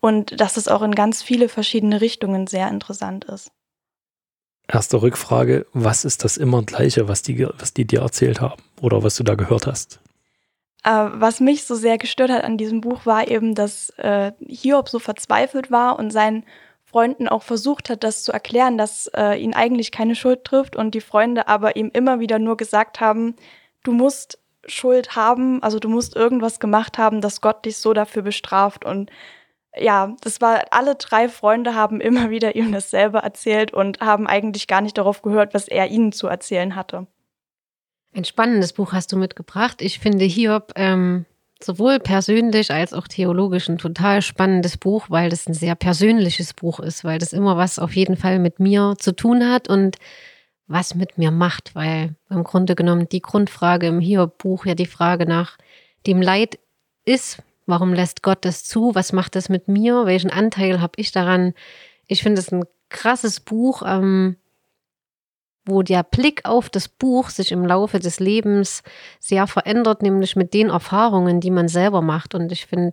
und 0.00 0.40
dass 0.40 0.56
es 0.56 0.68
auch 0.68 0.82
in 0.82 0.94
ganz 0.94 1.22
viele 1.22 1.48
verschiedene 1.48 2.00
Richtungen 2.00 2.46
sehr 2.46 2.68
interessant 2.68 3.24
ist. 3.24 3.50
Erste 4.68 5.00
Rückfrage, 5.00 5.66
was 5.72 6.04
ist 6.04 6.24
das 6.24 6.36
immer 6.36 6.62
Gleiche, 6.62 7.08
was 7.08 7.22
die, 7.22 7.46
was 7.58 7.72
die 7.72 7.86
dir 7.86 8.00
erzählt 8.00 8.40
haben 8.40 8.62
oder 8.80 9.02
was 9.02 9.16
du 9.16 9.22
da 9.22 9.34
gehört 9.34 9.66
hast? 9.66 10.00
Äh, 10.82 11.08
was 11.12 11.40
mich 11.40 11.64
so 11.64 11.74
sehr 11.74 11.98
gestört 11.98 12.30
hat 12.30 12.44
an 12.44 12.58
diesem 12.58 12.80
Buch 12.80 13.06
war 13.06 13.28
eben, 13.28 13.54
dass 13.54 13.90
äh, 13.98 14.32
Hiob 14.40 14.88
so 14.88 14.98
verzweifelt 14.98 15.70
war 15.70 15.98
und 15.98 16.10
seinen 16.10 16.44
Freunden 16.84 17.28
auch 17.28 17.42
versucht 17.42 17.90
hat, 17.90 18.04
das 18.04 18.22
zu 18.22 18.32
erklären, 18.32 18.78
dass 18.78 19.08
äh, 19.14 19.34
ihn 19.34 19.54
eigentlich 19.54 19.90
keine 19.90 20.14
Schuld 20.14 20.44
trifft 20.44 20.76
und 20.76 20.94
die 20.94 21.00
Freunde 21.00 21.48
aber 21.48 21.76
ihm 21.76 21.90
immer 21.92 22.20
wieder 22.20 22.38
nur 22.38 22.56
gesagt 22.56 23.00
haben, 23.00 23.34
du 23.82 23.92
musst 23.92 24.38
Schuld 24.66 25.14
haben, 25.14 25.62
also 25.62 25.78
du 25.78 25.88
musst 25.88 26.16
irgendwas 26.16 26.60
gemacht 26.60 26.98
haben, 26.98 27.20
dass 27.20 27.40
Gott 27.40 27.64
dich 27.64 27.76
so 27.78 27.92
dafür 27.92 28.22
bestraft 28.22 28.84
und 28.84 29.10
ja, 29.78 30.14
das 30.22 30.40
war, 30.40 30.64
alle 30.70 30.94
drei 30.94 31.28
Freunde 31.28 31.74
haben 31.74 32.00
immer 32.00 32.30
wieder 32.30 32.56
ihm 32.56 32.72
dasselbe 32.72 33.18
erzählt 33.18 33.72
und 33.72 34.00
haben 34.00 34.26
eigentlich 34.26 34.66
gar 34.66 34.80
nicht 34.80 34.98
darauf 34.98 35.22
gehört, 35.22 35.54
was 35.54 35.68
er 35.68 35.88
ihnen 35.88 36.12
zu 36.12 36.26
erzählen 36.26 36.76
hatte. 36.76 37.06
Ein 38.14 38.24
spannendes 38.24 38.72
Buch 38.72 38.92
hast 38.92 39.12
du 39.12 39.16
mitgebracht. 39.16 39.82
Ich 39.82 39.98
finde 39.98 40.24
Hiob 40.24 40.72
ähm, 40.76 41.26
sowohl 41.62 42.00
persönlich 42.00 42.70
als 42.70 42.92
auch 42.92 43.08
theologisch 43.08 43.68
ein 43.68 43.78
total 43.78 44.22
spannendes 44.22 44.76
Buch, 44.76 45.06
weil 45.08 45.28
das 45.28 45.46
ein 45.46 45.54
sehr 45.54 45.74
persönliches 45.74 46.54
Buch 46.54 46.80
ist, 46.80 47.04
weil 47.04 47.18
das 47.18 47.32
immer 47.32 47.56
was 47.56 47.78
auf 47.78 47.94
jeden 47.94 48.16
Fall 48.16 48.38
mit 48.38 48.60
mir 48.60 48.94
zu 48.98 49.14
tun 49.14 49.48
hat 49.48 49.68
und 49.68 49.96
was 50.66 50.94
mit 50.94 51.18
mir 51.18 51.30
macht, 51.30 51.74
weil 51.74 52.14
im 52.28 52.42
Grunde 52.42 52.74
genommen 52.74 53.08
die 53.08 53.22
Grundfrage 53.22 53.86
im 53.86 54.00
Hiob-Buch 54.00 54.66
ja 54.66 54.74
die 54.74 54.86
Frage 54.86 55.26
nach 55.26 55.58
dem 56.06 56.20
Leid 56.20 56.58
ist, 57.04 57.42
warum 57.66 57.92
lässt 57.92 58.22
Gott 58.22 58.44
das 58.44 58.64
zu, 58.64 58.94
was 58.94 59.12
macht 59.12 59.34
das 59.34 59.48
mit 59.48 59.68
mir, 59.68 60.06
welchen 60.06 60.30
Anteil 60.30 60.80
habe 60.80 60.94
ich 60.96 61.12
daran. 61.12 61.52
Ich 62.06 62.22
finde 62.22 62.40
es 62.40 62.52
ein 62.52 62.64
krasses 62.88 63.40
Buch, 63.40 63.82
ähm, 63.84 64.36
wo 65.66 65.82
der 65.82 66.04
Blick 66.04 66.44
auf 66.44 66.70
das 66.70 66.88
Buch 66.88 67.28
sich 67.28 67.50
im 67.50 67.66
Laufe 67.66 67.98
des 67.98 68.20
Lebens 68.20 68.82
sehr 69.18 69.48
verändert, 69.48 70.00
nämlich 70.00 70.36
mit 70.36 70.54
den 70.54 70.70
Erfahrungen, 70.70 71.40
die 71.40 71.50
man 71.50 71.66
selber 71.66 72.02
macht. 72.02 72.36
Und 72.36 72.52
ich 72.52 72.66
finde 72.66 72.92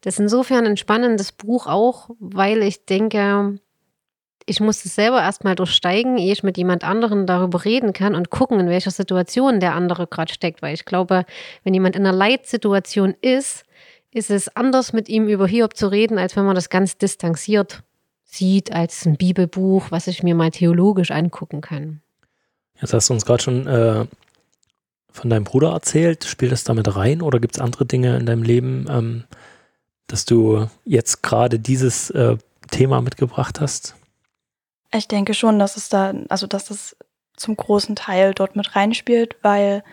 das 0.00 0.18
insofern 0.18 0.66
ein 0.66 0.76
spannendes 0.76 1.30
Buch 1.30 1.68
auch, 1.68 2.10
weil 2.18 2.62
ich 2.62 2.84
denke, 2.86 3.60
ich 4.46 4.58
muss 4.58 4.84
es 4.84 4.96
selber 4.96 5.22
erstmal 5.22 5.54
durchsteigen, 5.54 6.18
ehe 6.18 6.32
ich 6.32 6.42
mit 6.42 6.56
jemand 6.58 6.82
anderen 6.82 7.26
darüber 7.26 7.64
reden 7.64 7.92
kann 7.92 8.16
und 8.16 8.30
gucken, 8.30 8.58
in 8.58 8.68
welcher 8.68 8.90
Situation 8.90 9.60
der 9.60 9.74
andere 9.74 10.08
gerade 10.08 10.32
steckt. 10.32 10.60
Weil 10.60 10.74
ich 10.74 10.84
glaube, 10.84 11.24
wenn 11.62 11.74
jemand 11.74 11.94
in 11.94 12.04
einer 12.04 12.16
Leitsituation 12.16 13.14
ist, 13.20 13.64
ist 14.12 14.30
es 14.30 14.54
anders, 14.54 14.92
mit 14.92 15.08
ihm 15.08 15.26
über 15.26 15.46
Hiob 15.46 15.76
zu 15.76 15.88
reden, 15.88 16.18
als 16.18 16.36
wenn 16.36 16.44
man 16.44 16.54
das 16.54 16.68
ganz 16.68 16.98
distanziert 16.98 17.82
sieht 18.24 18.72
als 18.72 19.04
ein 19.04 19.16
Bibelbuch, 19.16 19.90
was 19.90 20.06
ich 20.06 20.22
mir 20.22 20.34
mal 20.34 20.50
theologisch 20.50 21.10
angucken 21.10 21.60
kann. 21.60 22.00
Jetzt 22.80 22.94
hast 22.94 23.08
du 23.08 23.14
uns 23.14 23.26
gerade 23.26 23.42
schon 23.42 23.66
äh, 23.66 24.06
von 25.10 25.30
deinem 25.30 25.44
Bruder 25.44 25.70
erzählt. 25.70 26.24
Spielt 26.24 26.52
das 26.52 26.64
damit 26.64 26.94
rein 26.96 27.22
oder 27.22 27.40
gibt 27.40 27.56
es 27.56 27.60
andere 27.60 27.84
Dinge 27.84 28.16
in 28.16 28.26
deinem 28.26 28.42
Leben, 28.42 28.86
ähm, 28.88 29.24
dass 30.06 30.24
du 30.24 30.66
jetzt 30.84 31.22
gerade 31.22 31.58
dieses 31.58 32.10
äh, 32.10 32.36
Thema 32.70 33.02
mitgebracht 33.02 33.60
hast? 33.60 33.94
Ich 34.94 35.08
denke 35.08 35.34
schon, 35.34 35.58
dass 35.58 35.76
es 35.76 35.88
da, 35.88 36.14
also 36.28 36.46
dass 36.46 36.66
das 36.66 36.96
zum 37.36 37.56
großen 37.56 37.96
Teil 37.96 38.34
dort 38.34 38.56
mit 38.56 38.76
reinspielt, 38.76 39.36
weil 39.42 39.84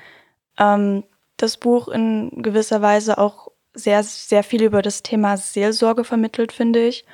ähm, 0.57 1.03
das 1.37 1.57
Buch 1.57 1.87
in 1.87 2.41
gewisser 2.41 2.81
Weise 2.81 3.17
auch 3.17 3.49
sehr, 3.73 4.03
sehr 4.03 4.43
viel 4.43 4.63
über 4.63 4.81
das 4.81 5.03
Thema 5.03 5.37
Seelsorge 5.37 6.03
vermittelt, 6.03 6.51
finde 6.51 6.87
ich. 6.87 7.05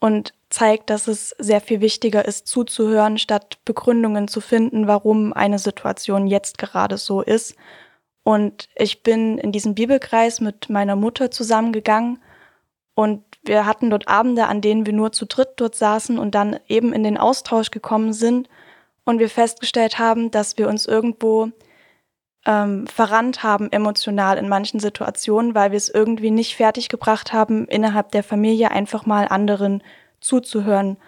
Und 0.00 0.34
zeigt, 0.50 0.90
dass 0.90 1.08
es 1.08 1.30
sehr 1.38 1.60
viel 1.60 1.80
wichtiger 1.80 2.24
ist, 2.24 2.46
zuzuhören, 2.46 3.18
statt 3.18 3.58
Begründungen 3.64 4.28
zu 4.28 4.40
finden, 4.40 4.86
warum 4.86 5.32
eine 5.32 5.58
Situation 5.58 6.26
jetzt 6.26 6.58
gerade 6.58 6.98
so 6.98 7.22
ist. 7.22 7.56
Und 8.22 8.68
ich 8.76 9.02
bin 9.02 9.38
in 9.38 9.52
diesem 9.52 9.74
Bibelkreis 9.74 10.40
mit 10.40 10.70
meiner 10.70 10.96
Mutter 10.96 11.30
zusammengegangen 11.30 12.18
und 12.94 13.22
wir 13.44 13.66
hatten 13.66 13.90
dort 13.90 14.08
Abende, 14.08 14.46
an 14.46 14.60
denen 14.60 14.86
wir 14.86 14.92
nur 14.92 15.12
zu 15.12 15.26
dritt 15.26 15.50
dort 15.56 15.74
saßen 15.74 16.18
und 16.18 16.34
dann 16.34 16.58
eben 16.68 16.92
in 16.92 17.02
den 17.02 17.18
Austausch 17.18 17.70
gekommen 17.70 18.12
sind 18.12 18.48
und 19.04 19.18
wir 19.18 19.28
festgestellt 19.28 19.98
haben, 19.98 20.30
dass 20.30 20.56
wir 20.56 20.68
uns 20.68 20.86
irgendwo 20.86 21.50
ähm, 22.46 22.86
verrannt 22.86 23.42
haben 23.42 23.72
emotional 23.72 24.36
in 24.38 24.48
manchen 24.48 24.80
Situationen, 24.80 25.54
weil 25.54 25.70
wir 25.70 25.78
es 25.78 25.88
irgendwie 25.88 26.30
nicht 26.30 26.56
fertiggebracht 26.56 27.32
haben, 27.32 27.66
innerhalb 27.66 28.12
der 28.12 28.22
Familie 28.22 28.70
einfach 28.70 29.06
mal 29.06 29.28
anderen 29.28 29.82
zuzuhören. 30.20 30.98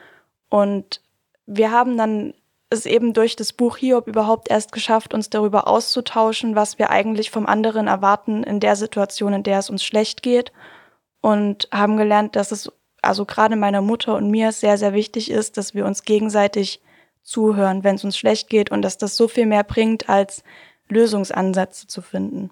Und 0.49 1.03
wir 1.47 1.71
haben 1.71 1.97
dann 1.97 2.35
es 2.71 2.87
eben 2.87 3.13
durch 3.13 3.37
das 3.37 3.53
Buch 3.53 3.77
Hiob 3.77 4.09
überhaupt 4.09 4.51
erst 4.51 4.73
geschafft, 4.73 5.15
uns 5.15 5.31
darüber 5.31 5.69
auszutauschen, 5.69 6.57
was 6.57 6.79
wir 6.79 6.91
eigentlich 6.91 7.31
vom 7.31 7.47
anderen 7.47 7.87
erwarten 7.87 8.43
in 8.43 8.59
der 8.59 8.75
Situation, 8.75 9.35
in 9.35 9.43
der 9.43 9.61
es 9.61 9.71
uns 9.71 9.85
schlecht 9.85 10.23
geht. 10.23 10.53
Und 11.21 11.69
haben 11.73 11.97
gelernt, 11.97 12.37
dass 12.37 12.53
es 12.53 12.71
also 13.03 13.25
gerade 13.25 13.57
meiner 13.57 13.83
Mutter 13.83 14.17
und 14.17 14.31
mir 14.31 14.53
sehr, 14.53 14.79
sehr 14.79 14.93
wichtig 14.93 15.31
ist, 15.31 15.57
dass 15.57 15.75
wir 15.75 15.87
uns 15.87 16.03
gegenseitig 16.03 16.81
zuhören, 17.23 17.85
wenn 17.85 17.97
es 17.97 18.05
uns 18.05 18.17
schlecht 18.17 18.49
geht 18.49 18.71
und 18.71 18.83
dass 18.83 18.99
das 18.99 19.17
so 19.17 19.29
viel 19.29 19.47
mehr 19.47 19.65
bringt, 19.65 20.09
als 20.09 20.43
Lösungsansätze 20.89 21.87
zu 21.87 22.03
finden. 22.03 22.51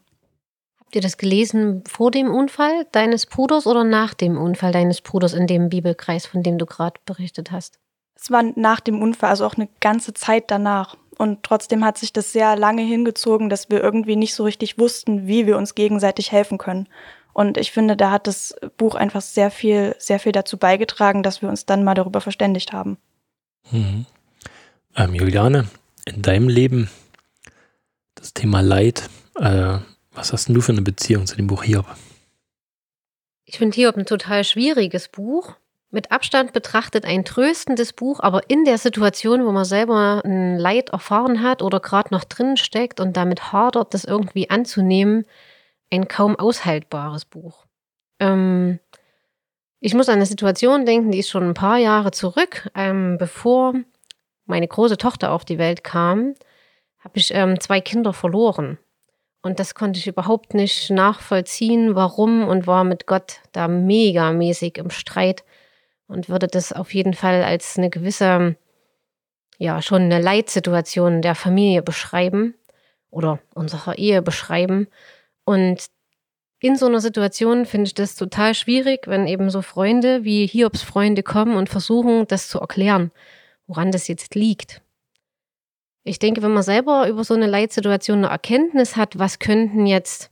Habt 0.79 0.95
ihr 0.95 1.03
das 1.03 1.17
gelesen 1.17 1.83
vor 1.87 2.11
dem 2.11 2.33
Unfall 2.33 2.87
deines 2.93 3.27
Bruders 3.27 3.67
oder 3.67 3.85
nach 3.85 4.15
dem 4.15 4.37
Unfall 4.39 4.73
deines 4.73 5.01
Bruders 5.01 5.33
in 5.33 5.47
dem 5.47 5.69
Bibelkreis, 5.69 6.27
von 6.27 6.43
dem 6.43 6.59
du 6.59 6.67
gerade 6.67 7.01
berichtet 7.05 7.51
hast? 7.51 7.79
Es 8.15 8.31
war 8.31 8.43
nach 8.57 8.81
dem 8.81 9.03
Unfall, 9.03 9.31
also 9.31 9.45
auch 9.45 9.57
eine 9.57 9.69
ganze 9.81 10.15
Zeit 10.15 10.51
danach. 10.51 10.97
Und 11.19 11.43
trotzdem 11.43 11.85
hat 11.85 11.99
sich 11.99 12.13
das 12.13 12.33
sehr 12.33 12.57
lange 12.57 12.83
hingezogen, 12.83 13.49
dass 13.49 13.71
wir 13.71 13.83
irgendwie 13.83 14.17
nicht 14.17 14.35
so 14.35 14.45
richtig 14.45 14.79
wussten, 14.79 15.27
wie 15.27 15.47
wir 15.47 15.57
uns 15.57 15.75
gegenseitig 15.75 16.33
helfen 16.33 16.59
können. 16.59 16.89
Und 17.33 17.59
ich 17.59 17.73
finde, 17.73 17.97
da 17.97 18.11
hat 18.11 18.27
das 18.27 18.55
Buch 18.77 18.95
einfach 18.95 19.21
sehr 19.21 19.51
viel, 19.51 19.97
sehr 19.99 20.21
viel 20.21 20.33
dazu 20.33 20.57
beigetragen, 20.57 21.23
dass 21.23 21.43
wir 21.43 21.49
uns 21.49 21.67
dann 21.67 21.85
mal 21.85 21.95
darüber 21.95 22.21
verständigt 22.21 22.73
haben. 22.73 22.97
Mhm. 23.71 24.07
Ähm, 24.97 25.15
Juliane, 25.15 25.67
in 26.05 26.23
deinem 26.23 26.49
Leben 26.49 26.91
das 28.25 28.33
Thema 28.33 28.63
Leid, 28.63 29.11
äh, 29.39 29.77
was 30.15 30.33
hast 30.33 30.49
denn 30.49 30.55
du 30.55 30.63
für 30.63 30.73
eine 30.73 30.81
Beziehung 30.81 31.27
zu 31.27 31.37
dem 31.37 31.47
Buch 31.47 31.63
Hiob? 31.63 31.85
Ich 33.45 33.59
finde 33.59 33.75
Hiob 33.75 33.99
ein 33.99 34.07
total 34.07 34.45
schwieriges 34.45 35.09
Buch. 35.09 35.57
Mit 35.91 36.11
Abstand 36.11 36.55
betrachtet 36.55 37.05
ein 37.05 37.27
tröstendes 37.27 37.93
Buch, 37.93 38.21
aber 38.21 38.49
in 38.49 38.65
der 38.65 38.79
Situation, 38.79 39.45
wo 39.45 39.53
man 39.53 39.67
selber 39.67 40.23
ein 40.25 40.57
Leid 40.57 40.89
erfahren 40.89 41.43
hat 41.43 41.61
oder 41.61 41.81
gerade 41.81 42.15
noch 42.15 42.25
drin 42.25 42.57
steckt 42.57 42.99
und 42.99 43.15
damit 43.15 43.53
hadert, 43.53 43.93
das 43.93 44.07
irgendwie 44.07 44.49
anzunehmen, 44.49 45.27
ein 45.91 46.09
kaum 46.09 46.35
aushaltbares 46.35 47.27
Buch. 47.27 47.67
Ähm, 48.21 48.81
ich 49.81 49.93
muss 49.93 50.09
an 50.09 50.15
eine 50.15 50.27
Situation 50.27 50.87
denken, 50.87 51.11
die 51.11 51.19
ist 51.19 51.29
schon 51.29 51.45
ein 51.45 51.55
paar 51.55 51.77
Jahre 51.77 52.11
zurück, 52.11 52.71
ähm, 52.75 53.19
bevor 53.19 53.75
meine 54.47 54.67
große 54.67 54.97
Tochter 54.97 55.31
auf 55.31 55.45
die 55.45 55.59
Welt 55.59 55.85
kam, 55.85 56.35
habe 57.05 57.19
ich 57.19 57.33
ähm, 57.35 57.61
zwei 57.61 57.81
Kinder 57.81 58.13
verloren. 58.13 58.79
Und 59.43 59.61
das 59.61 59.75
konnte 59.75 60.01
ich 60.01 60.07
überhaupt 60.07 60.55
nicht 60.55 60.91
nachvollziehen, 60.91 61.95
warum 61.95 62.49
und 62.49 62.67
war 62.67 62.83
mit 62.83 63.07
Gott 63.07 63.41
da 63.53 63.69
megamäßig 63.69 64.79
im 64.79 64.89
Streit 64.89 65.45
und 66.07 66.31
würde 66.31 66.47
das 66.47 66.73
auf 66.73 66.95
jeden 66.95 67.13
Fall 67.13 67.43
als 67.43 67.77
eine 67.77 67.91
gewisse, 67.91 68.57
ja, 69.59 69.83
schon 69.83 70.03
eine 70.03 70.21
Leitsituation 70.21 71.21
der 71.21 71.35
Familie 71.35 71.83
beschreiben 71.83 72.55
oder 73.11 73.39
unserer 73.55 73.99
Ehe 73.99 74.23
beschreiben. 74.23 74.89
Und 75.45 75.91
in 76.61 76.77
so 76.77 76.87
einer 76.87 77.01
Situation 77.03 77.67
finde 77.67 77.89
ich 77.89 77.95
das 77.95 78.15
total 78.15 78.55
schwierig, 78.55 79.07
wenn 79.07 79.27
eben 79.27 79.51
so 79.51 79.61
Freunde 79.61 80.25
wie 80.25 80.47
Hiobs 80.47 80.81
Freunde 80.81 81.23
kommen 81.23 81.57
und 81.57 81.69
versuchen, 81.69 82.27
das 82.29 82.49
zu 82.49 82.61
erklären, 82.61 83.11
woran 83.67 83.93
das 83.93 84.09
jetzt 84.09 84.35
liegt. 84.35 84.81
Ich 86.05 86.19
denke, 86.19 86.43
wenn 86.43 86.53
man 86.53 86.63
selber 86.63 87.09
über 87.09 87.25
so 87.25 87.35
eine 87.35 87.47
Leitsituation 87.47 88.19
eine 88.19 88.29
Erkenntnis 88.29 88.97
hat, 88.97 89.19
was 89.19 89.39
könnten 89.39 89.87
jetzt, 89.87 90.31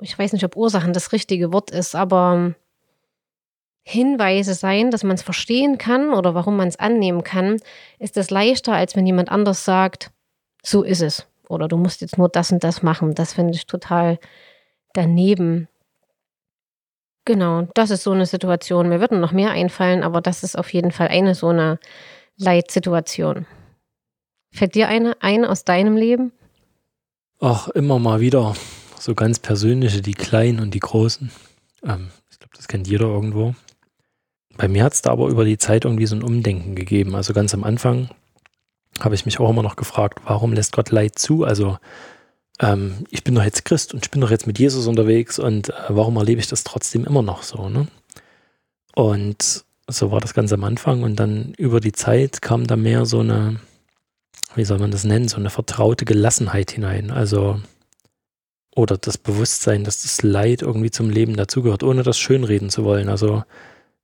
ich 0.00 0.18
weiß 0.18 0.34
nicht, 0.34 0.44
ob 0.44 0.54
Ursachen 0.54 0.92
das 0.92 1.12
richtige 1.12 1.52
Wort 1.52 1.70
ist, 1.70 1.94
aber 1.94 2.54
Hinweise 3.86 4.54
sein, 4.54 4.90
dass 4.90 5.02
man 5.02 5.14
es 5.14 5.22
verstehen 5.22 5.78
kann 5.78 6.12
oder 6.12 6.34
warum 6.34 6.56
man 6.56 6.68
es 6.68 6.78
annehmen 6.78 7.24
kann, 7.24 7.58
ist 7.98 8.18
das 8.18 8.30
leichter, 8.30 8.74
als 8.74 8.96
wenn 8.96 9.06
jemand 9.06 9.30
anders 9.30 9.64
sagt, 9.64 10.10
so 10.62 10.82
ist 10.82 11.02
es. 11.02 11.26
Oder 11.48 11.68
du 11.68 11.76
musst 11.76 12.00
jetzt 12.00 12.18
nur 12.18 12.28
das 12.28 12.52
und 12.52 12.64
das 12.64 12.82
machen. 12.82 13.14
Das 13.14 13.34
finde 13.34 13.54
ich 13.54 13.66
total 13.66 14.18
daneben. 14.94 15.68
Genau, 17.26 17.68
das 17.74 17.90
ist 17.90 18.02
so 18.02 18.12
eine 18.12 18.26
Situation. 18.26 18.88
Mir 18.88 19.00
würden 19.00 19.20
noch 19.20 19.32
mehr 19.32 19.50
einfallen, 19.50 20.02
aber 20.02 20.20
das 20.20 20.42
ist 20.42 20.56
auf 20.56 20.72
jeden 20.72 20.90
Fall 20.90 21.08
eine 21.08 21.34
so 21.34 21.48
eine 21.48 21.78
Leitsituation. 22.36 23.46
Fällt 24.54 24.76
dir 24.76 24.86
eine 24.86 25.20
ein 25.20 25.44
aus 25.44 25.64
deinem 25.64 25.96
Leben? 25.96 26.30
Ach, 27.40 27.66
immer 27.70 27.98
mal 27.98 28.20
wieder. 28.20 28.54
So 29.00 29.16
ganz 29.16 29.40
persönliche, 29.40 30.00
die 30.00 30.14
kleinen 30.14 30.60
und 30.60 30.72
die 30.72 30.80
großen. 30.80 31.32
Ähm, 31.82 32.10
ich 32.30 32.38
glaube, 32.38 32.56
das 32.56 32.68
kennt 32.68 32.86
jeder 32.86 33.06
irgendwo. 33.06 33.56
Bei 34.56 34.68
mir 34.68 34.84
hat 34.84 34.92
es 34.92 35.02
da 35.02 35.10
aber 35.10 35.26
über 35.26 35.44
die 35.44 35.58
Zeit 35.58 35.84
irgendwie 35.84 36.06
so 36.06 36.14
ein 36.14 36.22
Umdenken 36.22 36.76
gegeben. 36.76 37.16
Also 37.16 37.32
ganz 37.32 37.52
am 37.52 37.64
Anfang 37.64 38.10
habe 39.00 39.16
ich 39.16 39.26
mich 39.26 39.40
auch 39.40 39.50
immer 39.50 39.64
noch 39.64 39.74
gefragt, 39.74 40.20
warum 40.24 40.52
lässt 40.52 40.70
Gott 40.70 40.90
Leid 40.90 41.18
zu? 41.18 41.42
Also 41.42 41.78
ähm, 42.60 43.06
ich 43.10 43.24
bin 43.24 43.34
doch 43.34 43.42
jetzt 43.42 43.64
Christ 43.64 43.92
und 43.92 44.06
ich 44.06 44.12
bin 44.12 44.20
doch 44.20 44.30
jetzt 44.30 44.46
mit 44.46 44.60
Jesus 44.60 44.86
unterwegs 44.86 45.40
und 45.40 45.70
äh, 45.70 45.72
warum 45.88 46.16
erlebe 46.16 46.40
ich 46.40 46.46
das 46.46 46.62
trotzdem 46.62 47.04
immer 47.04 47.22
noch 47.22 47.42
so? 47.42 47.68
Ne? 47.68 47.88
Und 48.94 49.64
so 49.88 50.12
war 50.12 50.20
das 50.20 50.32
ganz 50.32 50.52
am 50.52 50.62
Anfang 50.62 51.02
und 51.02 51.16
dann 51.16 51.54
über 51.58 51.80
die 51.80 51.92
Zeit 51.92 52.40
kam 52.40 52.68
da 52.68 52.76
mehr 52.76 53.04
so 53.04 53.18
eine, 53.18 53.58
wie 54.54 54.64
soll 54.64 54.78
man 54.78 54.90
das 54.90 55.04
nennen, 55.04 55.28
so 55.28 55.36
eine 55.36 55.50
vertraute 55.50 56.04
Gelassenheit 56.04 56.70
hinein. 56.70 57.10
Also, 57.10 57.60
oder 58.74 58.96
das 58.96 59.18
Bewusstsein, 59.18 59.84
dass 59.84 60.02
das 60.02 60.22
Leid 60.22 60.62
irgendwie 60.62 60.90
zum 60.90 61.10
Leben 61.10 61.36
dazugehört, 61.36 61.82
ohne 61.82 62.02
das 62.02 62.18
schönreden 62.18 62.70
zu 62.70 62.84
wollen. 62.84 63.08
Also, 63.08 63.44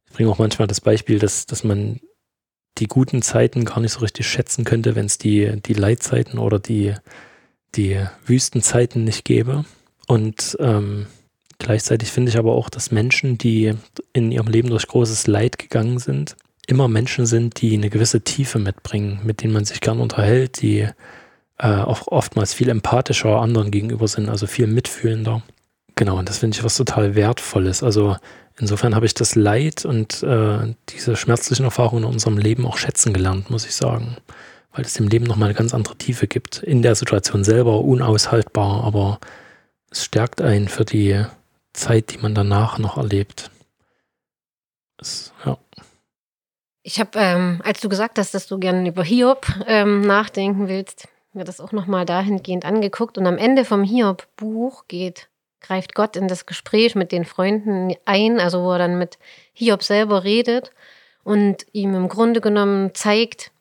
ich 0.06 0.12
bringe 0.12 0.30
auch 0.30 0.38
manchmal 0.38 0.68
das 0.68 0.80
Beispiel, 0.80 1.18
dass, 1.18 1.46
dass 1.46 1.64
man 1.64 2.00
die 2.78 2.86
guten 2.86 3.22
Zeiten 3.22 3.64
gar 3.64 3.80
nicht 3.80 3.92
so 3.92 4.00
richtig 4.00 4.28
schätzen 4.28 4.64
könnte, 4.64 4.94
wenn 4.94 5.06
es 5.06 5.18
die, 5.18 5.60
die 5.62 5.74
Leidzeiten 5.74 6.38
oder 6.38 6.58
die, 6.58 6.94
die 7.74 8.00
Wüstenzeiten 8.24 9.04
nicht 9.04 9.24
gäbe. 9.24 9.64
Und 10.06 10.56
ähm, 10.60 11.06
gleichzeitig 11.58 12.10
finde 12.10 12.30
ich 12.30 12.38
aber 12.38 12.52
auch, 12.52 12.70
dass 12.70 12.90
Menschen, 12.90 13.38
die 13.38 13.74
in 14.12 14.32
ihrem 14.32 14.48
Leben 14.48 14.70
durch 14.70 14.86
großes 14.86 15.26
Leid 15.26 15.58
gegangen 15.58 15.98
sind, 15.98 16.36
immer 16.66 16.88
Menschen 16.88 17.26
sind, 17.26 17.60
die 17.60 17.74
eine 17.74 17.90
gewisse 17.90 18.20
Tiefe 18.22 18.58
mitbringen, 18.58 19.20
mit 19.24 19.42
denen 19.42 19.52
man 19.52 19.64
sich 19.64 19.80
gern 19.80 20.00
unterhält, 20.00 20.62
die 20.62 20.88
äh, 21.58 21.66
auch 21.66 22.06
oftmals 22.06 22.54
viel 22.54 22.68
empathischer 22.68 23.40
anderen 23.40 23.70
gegenüber 23.70 24.08
sind, 24.08 24.28
also 24.28 24.46
viel 24.46 24.66
mitfühlender. 24.66 25.42
Genau, 25.96 26.18
und 26.18 26.28
das 26.28 26.38
finde 26.38 26.56
ich 26.56 26.64
was 26.64 26.76
total 26.76 27.14
Wertvolles. 27.14 27.82
Also 27.82 28.16
insofern 28.58 28.94
habe 28.94 29.06
ich 29.06 29.14
das 29.14 29.34
Leid 29.34 29.84
und 29.84 30.22
äh, 30.22 30.74
diese 30.88 31.16
schmerzlichen 31.16 31.64
Erfahrungen 31.64 32.04
in 32.04 32.10
unserem 32.10 32.38
Leben 32.38 32.66
auch 32.66 32.78
schätzen 32.78 33.12
gelernt, 33.12 33.50
muss 33.50 33.66
ich 33.66 33.74
sagen. 33.74 34.16
Weil 34.72 34.84
es 34.84 34.94
dem 34.94 35.08
Leben 35.08 35.26
nochmal 35.26 35.48
eine 35.48 35.58
ganz 35.58 35.74
andere 35.74 35.96
Tiefe 35.96 36.26
gibt. 36.26 36.62
In 36.62 36.80
der 36.80 36.94
Situation 36.94 37.44
selber 37.44 37.80
unaushaltbar, 37.80 38.84
aber 38.84 39.18
es 39.90 40.04
stärkt 40.04 40.40
einen 40.40 40.68
für 40.68 40.84
die 40.84 41.24
Zeit, 41.72 42.12
die 42.12 42.18
man 42.18 42.34
danach 42.34 42.78
noch 42.78 42.96
erlebt. 42.96 43.50
Das, 44.96 45.32
ja. 45.44 45.58
Ich 46.92 46.98
habe, 46.98 47.10
ähm, 47.14 47.60
als 47.62 47.80
du 47.80 47.88
gesagt 47.88 48.18
hast, 48.18 48.34
dass 48.34 48.48
du 48.48 48.58
gerne 48.58 48.88
über 48.88 49.04
Hiob 49.04 49.46
ähm, 49.68 50.00
nachdenken 50.00 50.66
willst, 50.66 51.06
mir 51.32 51.44
das 51.44 51.60
auch 51.60 51.70
nochmal 51.70 52.04
dahingehend 52.04 52.64
angeguckt. 52.64 53.16
Und 53.16 53.28
am 53.28 53.38
Ende 53.38 53.64
vom 53.64 53.84
Hiob-Buch 53.84 54.86
geht, 54.88 55.28
greift 55.60 55.94
Gott 55.94 56.16
in 56.16 56.26
das 56.26 56.46
Gespräch 56.46 56.96
mit 56.96 57.12
den 57.12 57.24
Freunden 57.24 57.94
ein, 58.06 58.40
also 58.40 58.64
wo 58.64 58.72
er 58.72 58.78
dann 58.78 58.98
mit 58.98 59.20
Hiob 59.52 59.84
selber 59.84 60.24
redet 60.24 60.72
und 61.22 61.64
ihm 61.70 61.94
im 61.94 62.08
Grunde 62.08 62.40
genommen 62.40 62.92
zeigt, 62.92 63.52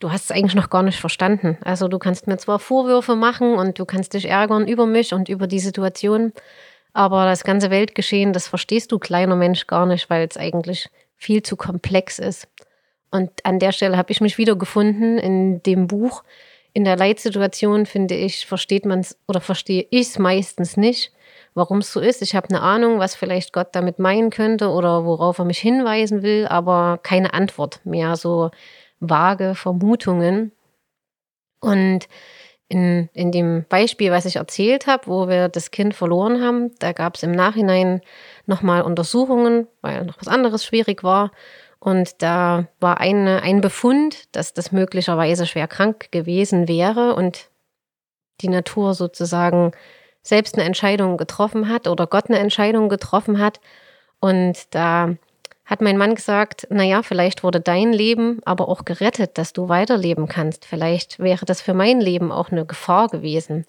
du 0.00 0.10
hast 0.10 0.24
es 0.24 0.30
eigentlich 0.32 0.56
noch 0.56 0.70
gar 0.70 0.82
nicht 0.82 0.98
verstanden. 0.98 1.56
Also 1.62 1.86
du 1.86 2.00
kannst 2.00 2.26
mir 2.26 2.38
zwar 2.38 2.58
Vorwürfe 2.58 3.14
machen 3.14 3.54
und 3.54 3.78
du 3.78 3.84
kannst 3.84 4.12
dich 4.12 4.28
ärgern 4.28 4.66
über 4.66 4.86
mich 4.86 5.14
und 5.14 5.28
über 5.28 5.46
die 5.46 5.60
Situation, 5.60 6.32
aber 6.94 7.26
das 7.26 7.44
ganze 7.44 7.70
Weltgeschehen, 7.70 8.32
das 8.32 8.48
verstehst 8.48 8.90
du 8.90 8.98
kleiner 8.98 9.36
Mensch 9.36 9.68
gar 9.68 9.86
nicht, 9.86 10.10
weil 10.10 10.26
es 10.28 10.36
eigentlich 10.36 10.90
viel 11.16 11.42
zu 11.42 11.56
komplex 11.56 12.18
ist. 12.18 12.48
Und 13.10 13.30
an 13.44 13.58
der 13.58 13.72
Stelle 13.72 13.96
habe 13.96 14.10
ich 14.10 14.20
mich 14.20 14.38
wiedergefunden 14.38 15.18
in 15.18 15.62
dem 15.62 15.86
Buch. 15.86 16.24
In 16.72 16.84
der 16.84 16.96
Leitsituation, 16.96 17.86
finde 17.86 18.16
ich, 18.16 18.46
versteht 18.46 18.84
man 18.84 19.00
es 19.00 19.16
oder 19.28 19.40
verstehe 19.40 19.86
ich 19.90 20.08
es 20.08 20.18
meistens 20.18 20.76
nicht, 20.76 21.12
warum 21.54 21.78
es 21.78 21.92
so 21.92 22.00
ist. 22.00 22.22
Ich 22.22 22.34
habe 22.34 22.48
eine 22.48 22.60
Ahnung, 22.60 22.98
was 22.98 23.14
vielleicht 23.14 23.52
Gott 23.52 23.68
damit 23.72 24.00
meinen 24.00 24.30
könnte 24.30 24.70
oder 24.70 25.04
worauf 25.04 25.38
er 25.38 25.44
mich 25.44 25.60
hinweisen 25.60 26.22
will, 26.22 26.46
aber 26.48 26.98
keine 27.02 27.32
Antwort 27.32 27.80
mehr, 27.84 28.16
so 28.16 28.50
vage 28.98 29.54
Vermutungen. 29.54 30.50
Und 31.60 32.08
in, 32.68 33.08
in 33.12 33.30
dem 33.30 33.64
Beispiel, 33.68 34.10
was 34.10 34.24
ich 34.24 34.36
erzählt 34.36 34.86
habe, 34.86 35.06
wo 35.06 35.28
wir 35.28 35.48
das 35.48 35.70
Kind 35.70 35.94
verloren 35.94 36.42
haben, 36.42 36.74
da 36.80 36.92
gab 36.92 37.14
es 37.14 37.22
im 37.22 37.30
Nachhinein 37.32 38.00
nochmal 38.46 38.82
Untersuchungen, 38.82 39.66
weil 39.80 40.04
noch 40.04 40.18
was 40.18 40.28
anderes 40.28 40.64
schwierig 40.64 41.02
war. 41.02 41.30
Und 41.78 42.22
da 42.22 42.66
war 42.80 42.98
eine, 42.98 43.42
ein 43.42 43.60
Befund, 43.60 44.34
dass 44.34 44.54
das 44.54 44.72
möglicherweise 44.72 45.46
schwer 45.46 45.68
krank 45.68 46.10
gewesen 46.10 46.66
wäre 46.66 47.14
und 47.14 47.50
die 48.40 48.48
Natur 48.48 48.94
sozusagen 48.94 49.72
selbst 50.22 50.54
eine 50.54 50.64
Entscheidung 50.64 51.18
getroffen 51.18 51.68
hat 51.68 51.86
oder 51.86 52.06
Gott 52.06 52.28
eine 52.28 52.38
Entscheidung 52.38 52.88
getroffen 52.88 53.38
hat. 53.38 53.60
Und 54.20 54.74
da 54.74 55.14
hat 55.66 55.80
mein 55.80 55.96
Mann 55.96 56.14
gesagt, 56.14 56.66
naja, 56.70 57.02
vielleicht 57.02 57.42
wurde 57.42 57.60
dein 57.60 57.92
Leben 57.92 58.40
aber 58.44 58.68
auch 58.68 58.84
gerettet, 58.84 59.38
dass 59.38 59.52
du 59.52 59.68
weiterleben 59.68 60.26
kannst. 60.28 60.64
Vielleicht 60.64 61.18
wäre 61.18 61.46
das 61.46 61.60
für 61.60 61.74
mein 61.74 62.00
Leben 62.00 62.32
auch 62.32 62.50
eine 62.50 62.66
Gefahr 62.66 63.08
gewesen. 63.08 63.64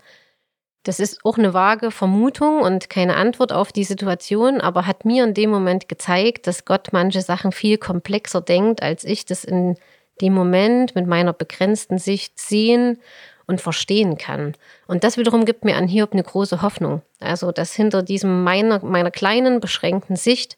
Das 0.86 1.00
ist 1.00 1.26
auch 1.26 1.40
eine 1.40 1.56
vage 1.56 1.90
Vermutung 1.90 2.62
und 2.62 2.92
keine 2.92 3.16
Antwort 3.16 3.52
auf 3.52 3.72
die 3.72 3.84
Situation, 3.84 4.62
aber 4.62 4.86
hat 4.86 5.04
mir 5.04 5.24
in 5.24 5.34
dem 5.34 5.50
Moment 5.50 5.90
gezeigt, 5.90 6.46
dass 6.46 6.64
Gott 6.64 6.90
manche 6.92 7.24
Sachen 7.24 7.52
viel 7.52 7.80
komplexer 7.80 8.40
denkt, 8.40 8.84
als 8.84 9.04
ich 9.04 9.26
das 9.26 9.44
in 9.44 9.78
dem 10.22 10.34
Moment 10.34 10.94
mit 10.94 11.08
meiner 11.08 11.34
begrenzten 11.34 11.98
Sicht 11.98 12.40
sehen 12.40 13.00
und 13.48 13.62
verstehen 13.62 14.20
kann. 14.20 14.54
Und 14.86 15.04
das 15.04 15.18
wiederum 15.18 15.46
gibt 15.46 15.66
mir 15.66 15.76
an 15.76 15.88
Hiob 15.88 16.14
eine 16.14 16.24
große 16.24 16.62
Hoffnung. 16.62 17.02
Also, 17.20 17.52
dass 17.52 17.74
hinter 17.74 18.04
diesem 18.04 18.44
meiner, 18.44 18.86
meiner 18.86 19.12
kleinen, 19.12 19.60
beschränkten 19.60 20.16
Sicht 20.16 20.56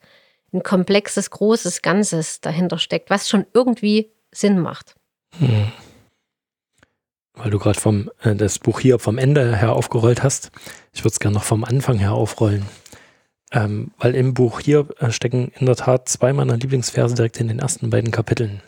ein 0.51 0.61
komplexes, 0.61 1.31
großes 1.31 1.81
Ganzes 1.81 2.41
dahinter 2.41 2.79
steckt, 2.79 3.09
was 3.09 3.29
schon 3.29 3.45
irgendwie 3.53 4.11
Sinn 4.31 4.59
macht. 4.59 4.95
Hm 5.39 5.71
weil 7.37 7.51
du 7.51 7.59
gerade 7.59 7.79
äh, 8.23 8.35
das 8.35 8.59
Buch 8.59 8.79
hier 8.79 8.99
vom 8.99 9.17
Ende 9.17 9.55
her 9.55 9.73
aufgerollt 9.73 10.23
hast. 10.23 10.51
Ich 10.93 11.01
würde 11.01 11.13
es 11.13 11.19
gerne 11.19 11.35
noch 11.35 11.43
vom 11.43 11.63
Anfang 11.63 11.97
her 11.97 12.13
aufrollen. 12.13 12.65
Ähm, 13.51 13.91
weil 13.97 14.15
im 14.15 14.33
Buch 14.33 14.59
hier 14.59 14.87
äh, 14.99 15.11
stecken 15.11 15.51
in 15.57 15.65
der 15.65 15.77
Tat 15.77 16.09
zwei 16.09 16.33
meiner 16.33 16.57
Lieblingsverse 16.57 17.15
direkt 17.15 17.39
in 17.39 17.47
den 17.47 17.59
ersten 17.59 17.89
beiden 17.89 18.11
Kapiteln. 18.11 18.61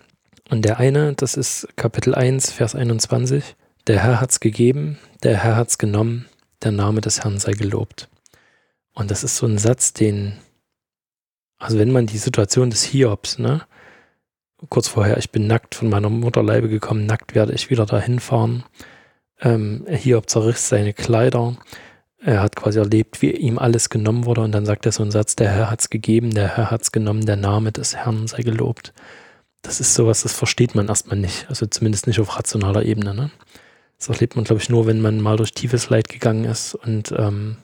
Und 0.49 0.63
der 0.63 0.79
eine, 0.79 1.13
das 1.13 1.35
ist 1.35 1.67
Kapitel 1.75 2.15
1, 2.15 2.51
Vers 2.51 2.75
21. 2.75 3.55
Der 3.87 4.01
Herr 4.01 4.21
hat's 4.21 4.39
gegeben, 4.39 4.97
der 5.23 5.37
Herr 5.37 5.55
hat's 5.55 5.77
genommen, 5.77 6.27
der 6.63 6.71
Name 6.71 7.01
des 7.01 7.23
Herrn 7.23 7.39
sei 7.39 7.51
gelobt. 7.51 8.09
Und 8.93 9.11
das 9.11 9.23
ist 9.23 9.37
so 9.37 9.45
ein 9.45 9.57
Satz, 9.57 9.93
den, 9.93 10.37
also 11.57 11.77
wenn 11.77 11.91
man 11.91 12.05
die 12.05 12.17
Situation 12.17 12.69
des 12.69 12.83
Hiobs, 12.83 13.37
ne, 13.37 13.61
kurz 14.67 14.87
vorher, 14.87 15.17
ich 15.17 15.31
bin 15.31 15.47
nackt 15.47 15.75
von 15.75 15.89
meiner 15.89 16.09
Mutterleibe 16.09 16.67
gekommen, 16.67 17.05
nackt 17.05 17.35
werde 17.35 17.53
ich 17.53 17.69
wieder 17.69 17.85
dahin 17.85 18.19
fahren. 18.19 18.63
Ähm, 19.41 19.85
Hiob 19.87 20.29
zerriss 20.29 20.67
seine 20.67 20.93
Kleider. 20.93 21.55
Er 22.21 22.41
hat 22.41 22.57
quasi 22.57 22.79
erlebt, 22.79 23.21
wie 23.21 23.31
ihm 23.31 23.57
alles 23.57 23.89
genommen 23.89 24.25
wurde 24.25 24.41
und 24.41 24.51
dann 24.51 24.65
sagt 24.65 24.85
er 24.85 24.91
so 24.91 25.01
einen 25.01 25.11
Satz, 25.11 25.37
der 25.37 25.49
Herr 25.51 25.71
hat's 25.71 25.89
gegeben, 25.89 26.31
der 26.31 26.57
Herr 26.57 26.71
hat's 26.71 26.91
genommen, 26.91 27.25
der 27.25 27.37
Name 27.37 27.71
des 27.71 27.95
Herrn 27.95 28.27
sei 28.27 28.41
gelobt. 28.41 28.93
Das 29.61 29.79
ist 29.79 29.93
sowas, 29.93 30.23
das 30.23 30.33
versteht 30.33 30.75
man 30.75 30.89
erstmal 30.89 31.17
nicht, 31.17 31.47
also 31.49 31.65
zumindest 31.65 32.07
nicht 32.07 32.19
auf 32.19 32.37
rationaler 32.37 32.83
Ebene. 32.83 33.13
Ne? 33.13 33.31
Das 33.97 34.09
erlebt 34.09 34.35
man, 34.35 34.45
glaube 34.45 34.61
ich, 34.61 34.69
nur, 34.69 34.85
wenn 34.85 35.01
man 35.01 35.21
mal 35.21 35.37
durch 35.37 35.53
tiefes 35.53 35.89
Leid 35.89 36.09
gegangen 36.09 36.43
ist 36.45 36.75
und 36.75 37.13
ähm, 37.17 37.57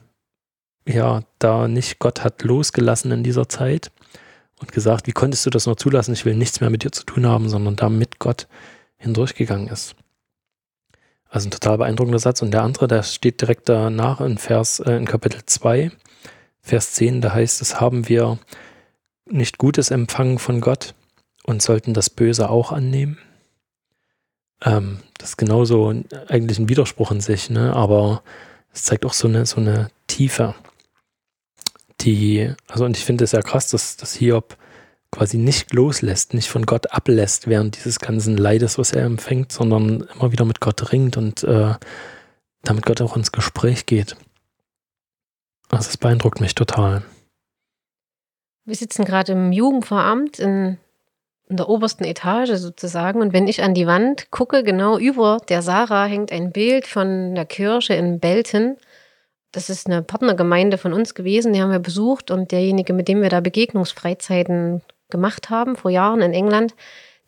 ja, 0.87 1.23
da 1.39 1.67
nicht 1.67 1.99
Gott 1.99 2.23
hat 2.23 2.43
losgelassen 2.43 3.11
in 3.11 3.23
dieser 3.23 3.49
Zeit 3.49 3.91
und 4.59 4.71
gesagt, 4.71 5.07
wie 5.07 5.11
konntest 5.11 5.45
du 5.45 5.49
das 5.49 5.65
nur 5.65 5.77
zulassen? 5.77 6.13
Ich 6.13 6.25
will 6.25 6.35
nichts 6.35 6.61
mehr 6.61 6.69
mit 6.69 6.83
dir 6.83 6.91
zu 6.91 7.03
tun 7.03 7.25
haben, 7.25 7.49
sondern 7.49 7.75
da 7.75 7.89
mit 7.89 8.19
Gott 8.19 8.47
hindurchgegangen 8.97 9.67
ist. 9.67 9.95
Also 11.29 11.47
ein 11.47 11.51
total 11.51 11.77
beeindruckender 11.77 12.19
Satz. 12.19 12.41
Und 12.41 12.51
der 12.51 12.63
andere, 12.63 12.87
der 12.87 13.03
steht 13.03 13.41
direkt 13.41 13.67
danach 13.67 14.21
in 14.21 14.37
Vers, 14.37 14.79
äh, 14.79 14.95
in 14.95 15.05
Kapitel 15.05 15.41
2, 15.45 15.91
Vers 16.61 16.93
10, 16.93 17.21
da 17.21 17.33
heißt 17.33 17.61
es, 17.61 17.79
haben 17.79 18.07
wir 18.07 18.39
nicht 19.29 19.57
Gutes 19.57 19.91
empfangen 19.91 20.39
von 20.39 20.61
Gott 20.61 20.95
und 21.43 21.61
sollten 21.61 21.93
das 21.93 22.09
Böse 22.09 22.49
auch 22.49 22.71
annehmen? 22.71 23.17
Ähm, 24.63 24.99
das 25.17 25.31
ist 25.31 25.37
genauso 25.37 25.93
eigentlich 26.27 26.57
ein 26.57 26.69
Widerspruch 26.69 27.11
in 27.11 27.21
sich, 27.21 27.49
ne? 27.49 27.75
aber 27.75 28.23
es 28.73 28.83
zeigt 28.83 29.05
auch 29.05 29.13
so 29.13 29.27
eine, 29.27 29.45
so 29.45 29.57
eine 29.57 29.89
Tiefe 30.07 30.55
die, 32.05 32.53
also 32.67 32.85
und 32.85 32.97
ich 32.97 33.03
finde 33.03 33.23
es 33.23 33.31
ja 33.31 33.41
krass, 33.41 33.69
dass, 33.69 33.97
dass 33.97 34.13
Hiob 34.13 34.57
quasi 35.11 35.37
nicht 35.37 35.73
loslässt, 35.73 36.33
nicht 36.33 36.49
von 36.49 36.65
Gott 36.65 36.91
ablässt 36.91 37.47
während 37.47 37.77
dieses 37.77 37.99
ganzen 37.99 38.37
Leides, 38.37 38.77
was 38.77 38.91
er 38.91 39.05
empfängt, 39.05 39.51
sondern 39.51 40.07
immer 40.13 40.31
wieder 40.31 40.45
mit 40.45 40.59
Gott 40.59 40.91
ringt 40.91 41.17
und 41.17 41.43
äh, 41.43 41.73
damit 42.63 42.85
Gott 42.85 43.01
auch 43.01 43.15
ins 43.15 43.31
Gespräch 43.31 43.85
geht. 43.85 44.15
Also 45.69 45.89
es 45.89 45.97
beeindruckt 45.97 46.41
mich 46.41 46.55
total. 46.55 47.03
Wir 48.65 48.75
sitzen 48.75 49.05
gerade 49.05 49.33
im 49.33 49.51
Jugendveramt 49.51 50.39
in, 50.39 50.77
in 51.47 51.57
der 51.57 51.69
obersten 51.69 52.03
Etage 52.03 52.55
sozusagen 52.55 53.21
und 53.21 53.31
wenn 53.31 53.47
ich 53.47 53.63
an 53.63 53.73
die 53.73 53.87
Wand 53.87 54.31
gucke, 54.31 54.63
genau 54.63 54.97
über 54.97 55.37
der 55.47 55.61
Sarah 55.61 56.05
hängt 56.05 56.31
ein 56.31 56.51
Bild 56.51 56.87
von 56.87 57.35
der 57.35 57.45
Kirche 57.45 57.93
in 57.93 58.19
Belten 58.19 58.77
das 59.55 59.69
ist 59.69 59.87
eine 59.87 60.01
Partnergemeinde 60.01 60.77
von 60.77 60.91
uns 60.91 61.15
gewesen, 61.15 61.53
die 61.53 61.61
haben 61.61 61.71
wir 61.71 61.79
besucht 61.79 62.29
und 62.29 62.51
derjenige, 62.51 62.93
mit 62.93 63.07
dem 63.07 63.21
wir 63.21 63.29
da 63.29 63.39
Begegnungsfreizeiten 63.39 64.81
gemacht 65.09 65.49
haben 65.49 65.75
vor 65.75 65.91
Jahren 65.91 66.21
in 66.21 66.33
England, 66.33 66.75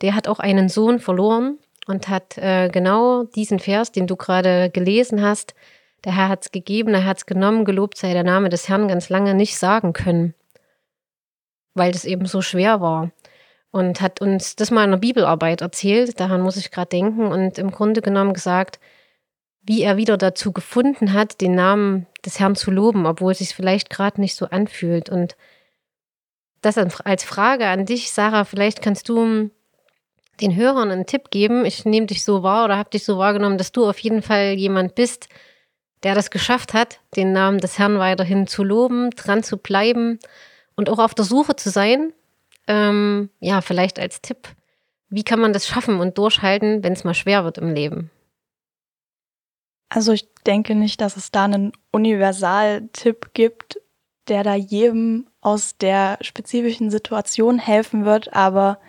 der 0.01 0.13
hat 0.13 0.27
auch 0.27 0.39
einen 0.39 0.67
Sohn 0.67 0.99
verloren 0.99 1.57
und 1.87 2.09
hat 2.09 2.37
äh, 2.37 2.69
genau 2.69 3.23
diesen 3.23 3.59
Vers, 3.59 3.93
den 3.93 4.07
du 4.07 4.17
gerade 4.17 4.69
gelesen 4.69 5.21
hast, 5.21 5.55
der 6.03 6.15
Herr 6.15 6.29
hat 6.29 6.43
es 6.43 6.51
gegeben, 6.51 6.93
er 6.93 7.05
hat 7.05 7.17
es 7.17 7.25
genommen, 7.25 7.65
gelobt 7.65 7.97
sei 7.97 8.13
der 8.13 8.23
Name 8.23 8.49
des 8.49 8.67
Herrn, 8.67 8.87
ganz 8.87 9.09
lange 9.09 9.33
nicht 9.33 9.57
sagen 9.57 9.93
können, 9.93 10.33
weil 11.73 11.91
das 11.91 12.05
eben 12.05 12.25
so 12.25 12.41
schwer 12.41 12.81
war. 12.81 13.11
Und 13.71 14.01
hat 14.01 14.21
uns 14.21 14.55
das 14.55 14.71
mal 14.71 14.85
in 14.85 14.91
der 14.91 14.97
Bibelarbeit 14.97 15.61
erzählt, 15.61 16.19
daran 16.19 16.41
muss 16.41 16.57
ich 16.57 16.71
gerade 16.71 16.89
denken, 16.89 17.27
und 17.27 17.57
im 17.57 17.71
Grunde 17.71 18.01
genommen 18.01 18.33
gesagt, 18.33 18.79
wie 19.61 19.81
er 19.81 19.97
wieder 19.97 20.17
dazu 20.17 20.51
gefunden 20.51 21.13
hat, 21.13 21.41
den 21.41 21.55
Namen 21.55 22.05
des 22.27 22.39
Herrn 22.39 22.55
zu 22.55 22.69
loben, 22.69 23.05
obwohl 23.05 23.31
es 23.31 23.39
sich 23.39 23.55
vielleicht 23.55 23.89
gerade 23.89 24.21
nicht 24.21 24.35
so 24.35 24.45
anfühlt. 24.45 25.09
Und 25.09 25.35
das 26.61 26.77
als 26.77 27.23
Frage 27.23 27.67
an 27.67 27.85
dich, 27.85 28.11
Sarah, 28.11 28.43
vielleicht 28.43 28.81
kannst 28.81 29.09
du 29.09 29.49
den 30.41 30.55
Hörern 30.55 30.91
einen 30.91 31.05
Tipp 31.05 31.31
geben. 31.31 31.65
Ich 31.65 31.85
nehme 31.85 32.05
dich 32.05 32.23
so 32.23 32.43
wahr 32.43 32.65
oder 32.65 32.77
habe 32.77 32.89
dich 32.89 33.03
so 33.03 33.17
wahrgenommen, 33.17 33.57
dass 33.57 33.71
du 33.71 33.87
auf 33.87 33.97
jeden 33.99 34.21
Fall 34.21 34.53
jemand 34.53 34.93
bist, 34.93 35.29
der 36.03 36.13
das 36.13 36.29
geschafft 36.29 36.73
hat, 36.73 36.99
den 37.15 37.31
Namen 37.31 37.59
des 37.59 37.79
Herrn 37.79 37.97
weiterhin 37.97 38.45
zu 38.45 38.63
loben, 38.63 39.09
dran 39.11 39.41
zu 39.41 39.57
bleiben 39.57 40.19
und 40.75 40.89
auch 40.89 40.99
auf 40.99 41.15
der 41.15 41.25
Suche 41.25 41.55
zu 41.55 41.69
sein. 41.69 42.13
Ähm, 42.67 43.29
ja, 43.39 43.61
vielleicht 43.61 43.99
als 43.99 44.21
Tipp. 44.21 44.49
Wie 45.09 45.23
kann 45.23 45.39
man 45.39 45.53
das 45.53 45.67
schaffen 45.67 45.99
und 45.99 46.17
durchhalten, 46.17 46.83
wenn 46.83 46.93
es 46.93 47.03
mal 47.03 47.13
schwer 47.13 47.45
wird 47.45 47.57
im 47.57 47.73
Leben? 47.73 48.11
Also 49.89 50.11
ich 50.11 50.27
denke 50.45 50.75
nicht, 50.75 51.01
dass 51.01 51.17
es 51.17 51.31
da 51.31 51.45
einen 51.45 51.71
Universaltipp 51.91 53.33
gibt, 53.33 53.79
der 54.27 54.43
da 54.43 54.53
jedem 54.55 55.27
aus 55.41 55.77
der 55.77 56.17
spezifischen 56.21 56.91
Situation 56.91 57.59
helfen 57.59 58.05
wird. 58.05 58.33
Aber 58.33 58.79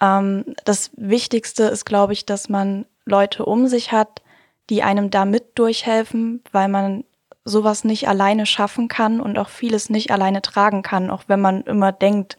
ähm, 0.00 0.54
das 0.64 0.90
Wichtigste 0.96 1.64
ist, 1.64 1.84
glaube 1.84 2.12
ich, 2.12 2.26
dass 2.26 2.48
man 2.48 2.86
Leute 3.04 3.44
um 3.44 3.66
sich 3.66 3.92
hat, 3.92 4.22
die 4.68 4.82
einem 4.82 5.10
da 5.10 5.24
mit 5.24 5.58
durchhelfen, 5.58 6.42
weil 6.52 6.68
man 6.68 7.04
sowas 7.44 7.84
nicht 7.84 8.08
alleine 8.08 8.46
schaffen 8.46 8.88
kann 8.88 9.20
und 9.20 9.38
auch 9.38 9.48
vieles 9.48 9.90
nicht 9.90 10.12
alleine 10.12 10.42
tragen 10.42 10.82
kann, 10.82 11.10
auch 11.10 11.24
wenn 11.26 11.40
man 11.40 11.62
immer 11.62 11.90
denkt, 11.90 12.36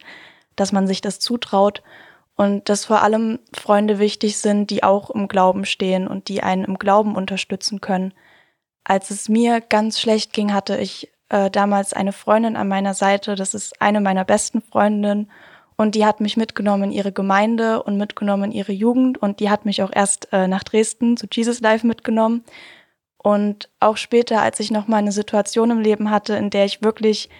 dass 0.56 0.72
man 0.72 0.86
sich 0.86 1.00
das 1.00 1.18
zutraut. 1.18 1.82
Und 2.42 2.68
dass 2.68 2.86
vor 2.86 3.02
allem 3.02 3.38
Freunde 3.54 4.00
wichtig 4.00 4.36
sind, 4.38 4.68
die 4.70 4.82
auch 4.82 5.10
im 5.10 5.28
Glauben 5.28 5.64
stehen 5.64 6.08
und 6.08 6.26
die 6.26 6.42
einen 6.42 6.64
im 6.64 6.76
Glauben 6.76 7.14
unterstützen 7.14 7.80
können. 7.80 8.12
Als 8.82 9.10
es 9.10 9.28
mir 9.28 9.60
ganz 9.60 10.00
schlecht 10.00 10.32
ging, 10.32 10.52
hatte 10.52 10.76
ich 10.76 11.12
äh, 11.28 11.52
damals 11.52 11.92
eine 11.92 12.12
Freundin 12.12 12.56
an 12.56 12.66
meiner 12.66 12.94
Seite, 12.94 13.36
das 13.36 13.54
ist 13.54 13.80
eine 13.80 14.00
meiner 14.00 14.24
besten 14.24 14.60
Freundinnen 14.60 15.30
und 15.76 15.94
die 15.94 16.04
hat 16.04 16.20
mich 16.20 16.36
mitgenommen 16.36 16.82
in 16.82 16.90
ihre 16.90 17.12
Gemeinde 17.12 17.80
und 17.84 17.96
mitgenommen 17.96 18.50
in 18.50 18.52
ihre 18.52 18.72
Jugend 18.72 19.22
und 19.22 19.38
die 19.38 19.48
hat 19.48 19.64
mich 19.64 19.80
auch 19.80 19.92
erst 19.94 20.32
äh, 20.32 20.48
nach 20.48 20.64
Dresden 20.64 21.16
zu 21.16 21.28
Jesus 21.30 21.60
Life 21.60 21.86
mitgenommen. 21.86 22.42
Und 23.18 23.68
auch 23.78 23.98
später, 23.98 24.42
als 24.42 24.58
ich 24.58 24.72
noch 24.72 24.88
mal 24.88 24.96
eine 24.96 25.12
Situation 25.12 25.70
im 25.70 25.78
Leben 25.78 26.10
hatte, 26.10 26.34
in 26.34 26.50
der 26.50 26.64
ich 26.64 26.82
wirklich 26.82 27.30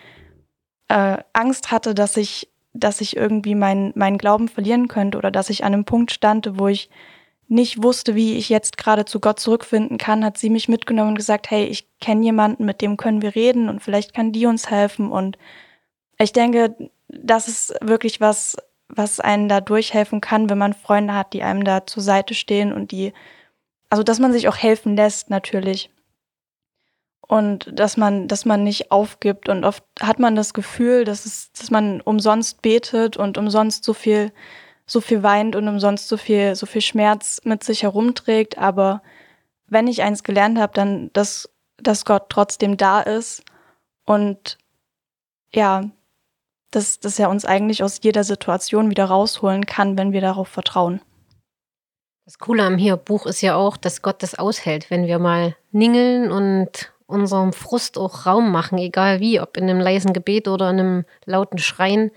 äh, 0.86 1.18
Angst 1.32 1.72
hatte, 1.72 1.92
dass 1.92 2.16
ich, 2.16 2.51
dass 2.74 3.00
ich 3.00 3.16
irgendwie 3.16 3.54
meinen 3.54 3.92
meinen 3.94 4.18
Glauben 4.18 4.48
verlieren 4.48 4.88
könnte 4.88 5.18
oder 5.18 5.30
dass 5.30 5.50
ich 5.50 5.64
an 5.64 5.72
einem 5.72 5.84
Punkt 5.84 6.12
stand, 6.12 6.58
wo 6.58 6.68
ich 6.68 6.88
nicht 7.52 7.82
wusste, 7.82 8.14
wie 8.14 8.36
ich 8.38 8.48
jetzt 8.48 8.78
gerade 8.78 9.04
zu 9.04 9.20
Gott 9.20 9.38
zurückfinden 9.38 9.98
kann, 9.98 10.24
hat 10.24 10.38
sie 10.38 10.48
mich 10.48 10.68
mitgenommen 10.68 11.10
und 11.10 11.16
gesagt, 11.16 11.50
hey, 11.50 11.66
ich 11.66 11.86
kenne 12.00 12.24
jemanden, 12.24 12.64
mit 12.64 12.80
dem 12.80 12.96
können 12.96 13.20
wir 13.20 13.34
reden 13.34 13.68
und 13.68 13.82
vielleicht 13.82 14.14
kann 14.14 14.32
die 14.32 14.46
uns 14.46 14.70
helfen. 14.70 15.12
Und 15.12 15.36
ich 16.18 16.32
denke, 16.32 16.74
das 17.08 17.48
ist 17.48 17.74
wirklich 17.82 18.22
was, 18.22 18.56
was 18.88 19.20
einen 19.20 19.48
da 19.50 19.60
durchhelfen 19.60 20.22
kann, 20.22 20.48
wenn 20.48 20.58
man 20.58 20.72
Freunde 20.72 21.14
hat, 21.14 21.34
die 21.34 21.42
einem 21.42 21.62
da 21.62 21.86
zur 21.86 22.02
Seite 22.02 22.32
stehen 22.32 22.72
und 22.72 22.90
die, 22.90 23.12
also 23.90 24.02
dass 24.02 24.18
man 24.18 24.32
sich 24.32 24.48
auch 24.48 24.56
helfen 24.56 24.96
lässt 24.96 25.28
natürlich. 25.28 25.90
Und 27.26 27.70
dass 27.78 27.96
man, 27.96 28.28
dass 28.28 28.44
man 28.44 28.62
nicht 28.64 28.90
aufgibt. 28.90 29.48
Und 29.48 29.64
oft 29.64 29.84
hat 30.00 30.18
man 30.18 30.36
das 30.36 30.54
Gefühl, 30.54 31.04
dass 31.04 31.24
es, 31.24 31.52
dass 31.52 31.70
man 31.70 32.00
umsonst 32.00 32.62
betet 32.62 33.16
und 33.16 33.38
umsonst 33.38 33.84
so 33.84 33.94
viel, 33.94 34.32
so 34.86 35.00
viel 35.00 35.22
weint 35.22 35.56
und 35.56 35.68
umsonst 35.68 36.08
so 36.08 36.16
viel, 36.16 36.54
so 36.54 36.66
viel 36.66 36.82
Schmerz 36.82 37.40
mit 37.44 37.64
sich 37.64 37.84
herumträgt. 37.84 38.58
Aber 38.58 39.02
wenn 39.66 39.86
ich 39.86 40.02
eins 40.02 40.24
gelernt 40.24 40.58
habe, 40.58 40.74
dann, 40.74 41.10
dass, 41.12 41.48
dass 41.78 42.04
Gott 42.04 42.26
trotzdem 42.28 42.76
da 42.76 43.00
ist 43.00 43.44
und 44.04 44.58
ja, 45.54 45.90
dass, 46.70 47.00
dass 47.00 47.18
er 47.18 47.30
uns 47.30 47.44
eigentlich 47.44 47.82
aus 47.82 48.00
jeder 48.02 48.24
Situation 48.24 48.90
wieder 48.90 49.04
rausholen 49.04 49.66
kann, 49.66 49.96
wenn 49.96 50.12
wir 50.12 50.20
darauf 50.20 50.48
vertrauen. 50.48 51.00
Das 52.24 52.38
Coole 52.38 52.62
am 52.62 52.78
hier 52.78 52.96
Buch 52.96 53.26
ist 53.26 53.40
ja 53.40 53.56
auch, 53.56 53.76
dass 53.76 54.00
Gott 54.00 54.22
das 54.22 54.38
aushält, 54.38 54.90
wenn 54.90 55.06
wir 55.06 55.18
mal 55.18 55.56
ningeln 55.70 56.30
und 56.30 56.91
unserem 57.12 57.52
Frust 57.52 57.98
auch 57.98 58.26
Raum 58.26 58.50
machen, 58.50 58.78
egal 58.78 59.20
wie, 59.20 59.40
ob 59.40 59.56
in 59.56 59.64
einem 59.64 59.80
leisen 59.80 60.12
Gebet 60.12 60.48
oder 60.48 60.70
in 60.70 60.80
einem 60.80 61.04
lauten 61.24 61.58
Schreien. 61.58 62.10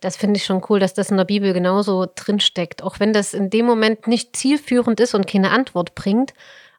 Das 0.00 0.16
finde 0.16 0.36
ich 0.36 0.44
schon 0.44 0.64
cool, 0.68 0.78
dass 0.78 0.94
das 0.94 1.10
in 1.10 1.16
der 1.16 1.24
Bibel 1.24 1.52
genauso 1.52 2.06
drinsteckt. 2.14 2.82
Auch 2.82 3.00
wenn 3.00 3.12
das 3.12 3.34
in 3.34 3.50
dem 3.50 3.66
Moment 3.66 4.06
nicht 4.06 4.36
zielführend 4.36 5.00
ist 5.00 5.14
und 5.14 5.26
keine 5.26 5.50
Antwort 5.50 5.94
bringt. 5.94 6.34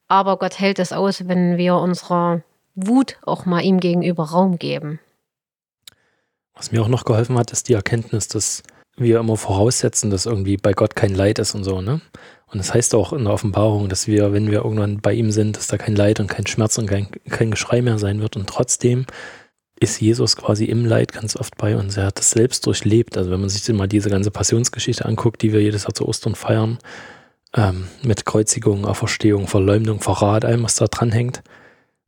Aber 0.07 0.37
Gott 0.37 0.59
hält 0.59 0.79
es 0.79 0.91
aus, 0.93 1.27
wenn 1.27 1.57
wir 1.57 1.75
unserer 1.75 2.41
Wut 2.75 3.17
auch 3.23 3.45
mal 3.45 3.61
ihm 3.61 3.79
gegenüber 3.79 4.23
Raum 4.23 4.57
geben. 4.57 4.99
Was 6.55 6.71
mir 6.71 6.81
auch 6.81 6.87
noch 6.87 7.05
geholfen 7.05 7.37
hat, 7.37 7.51
ist 7.51 7.69
die 7.69 7.73
Erkenntnis, 7.73 8.27
dass 8.27 8.63
wir 8.95 9.19
immer 9.19 9.37
voraussetzen, 9.37 10.09
dass 10.09 10.25
irgendwie 10.25 10.57
bei 10.57 10.73
Gott 10.73 10.95
kein 10.95 11.15
Leid 11.15 11.39
ist 11.39 11.55
und 11.55 11.63
so, 11.63 11.81
ne? 11.81 12.01
Und 12.51 12.57
das 12.57 12.73
heißt 12.73 12.95
auch 12.95 13.13
in 13.13 13.25
der 13.25 13.33
Offenbarung, 13.33 13.89
dass 13.89 14.07
wir, 14.07 14.33
wenn 14.33 14.49
wir 14.49 14.63
irgendwann 14.63 15.01
bei 15.01 15.13
ihm 15.13 15.31
sind, 15.31 15.57
dass 15.57 15.67
da 15.67 15.77
kein 15.77 15.95
Leid 15.95 16.19
und 16.19 16.27
kein 16.27 16.47
Schmerz 16.47 16.77
und 16.77 16.87
kein, 16.87 17.07
kein 17.29 17.51
Geschrei 17.51 17.81
mehr 17.81 17.99
sein 17.99 18.21
wird. 18.21 18.35
Und 18.35 18.47
trotzdem 18.47 19.05
ist 19.79 20.01
Jesus 20.01 20.35
quasi 20.35 20.65
im 20.65 20.85
Leid 20.85 21.13
ganz 21.13 21.35
oft 21.35 21.57
bei 21.57 21.77
uns. 21.77 21.95
Er 21.95 22.07
hat 22.07 22.17
das 22.17 22.31
selbst 22.31 22.65
durchlebt. 22.65 23.17
Also 23.17 23.31
wenn 23.31 23.39
man 23.39 23.49
sich 23.49 23.67
mal 23.73 23.87
diese 23.87 24.09
ganze 24.09 24.31
Passionsgeschichte 24.31 25.05
anguckt, 25.05 25.41
die 25.41 25.53
wir 25.53 25.61
jedes 25.61 25.83
Jahr 25.83 25.93
zu 25.93 26.07
Ostern 26.07 26.35
feiern, 26.35 26.79
ähm, 27.55 27.87
mit 28.03 28.25
Kreuzigung, 28.25 28.85
Auferstehung, 28.85 29.47
Verleumdung, 29.47 30.01
Verrat, 30.01 30.43
allem, 30.43 30.63
was 30.63 30.75
da 30.75 30.85
dran 30.87 31.11
hängt, 31.11 31.43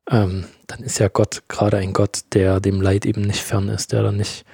ähm, 0.10 0.45
dann 0.67 0.82
ist 0.82 0.99
ja 0.99 1.08
Gott 1.08 1.43
gerade 1.47 1.77
ein 1.77 1.93
Gott, 1.93 2.21
der 2.34 2.60
dem 2.60 2.82
Leid 2.82 3.06
eben 3.06 3.21
nicht 3.21 3.41
fern 3.41 3.69
ist, 3.69 3.91
der 3.91 4.04
dann 4.04 4.17
nicht 4.17 4.45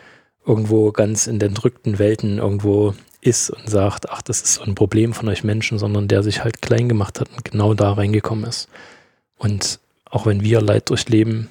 irgendwo 0.45 0.91
ganz 0.91 1.27
in 1.27 1.39
den 1.39 1.53
drückten 1.53 1.99
Welten 1.99 2.37
irgendwo 2.37 2.93
ist 3.27 3.49
und 3.49 3.69
sagt, 3.69 4.09
ach, 4.09 4.21
das 4.21 4.41
ist 4.41 4.55
so 4.55 4.63
ein 4.63 4.75
Problem 4.75 5.13
von 5.13 5.27
euch 5.29 5.43
Menschen, 5.43 5.77
sondern 5.77 6.07
der 6.07 6.23
sich 6.23 6.43
halt 6.43 6.61
klein 6.61 6.89
gemacht 6.89 7.19
hat 7.19 7.29
und 7.29 7.43
genau 7.45 7.73
da 7.73 7.93
reingekommen 7.93 8.45
ist. 8.45 8.69
Und 9.37 9.79
auch 10.05 10.25
wenn 10.25 10.41
wir 10.41 10.61
Leid 10.61 10.89
durchleben, 10.89 11.49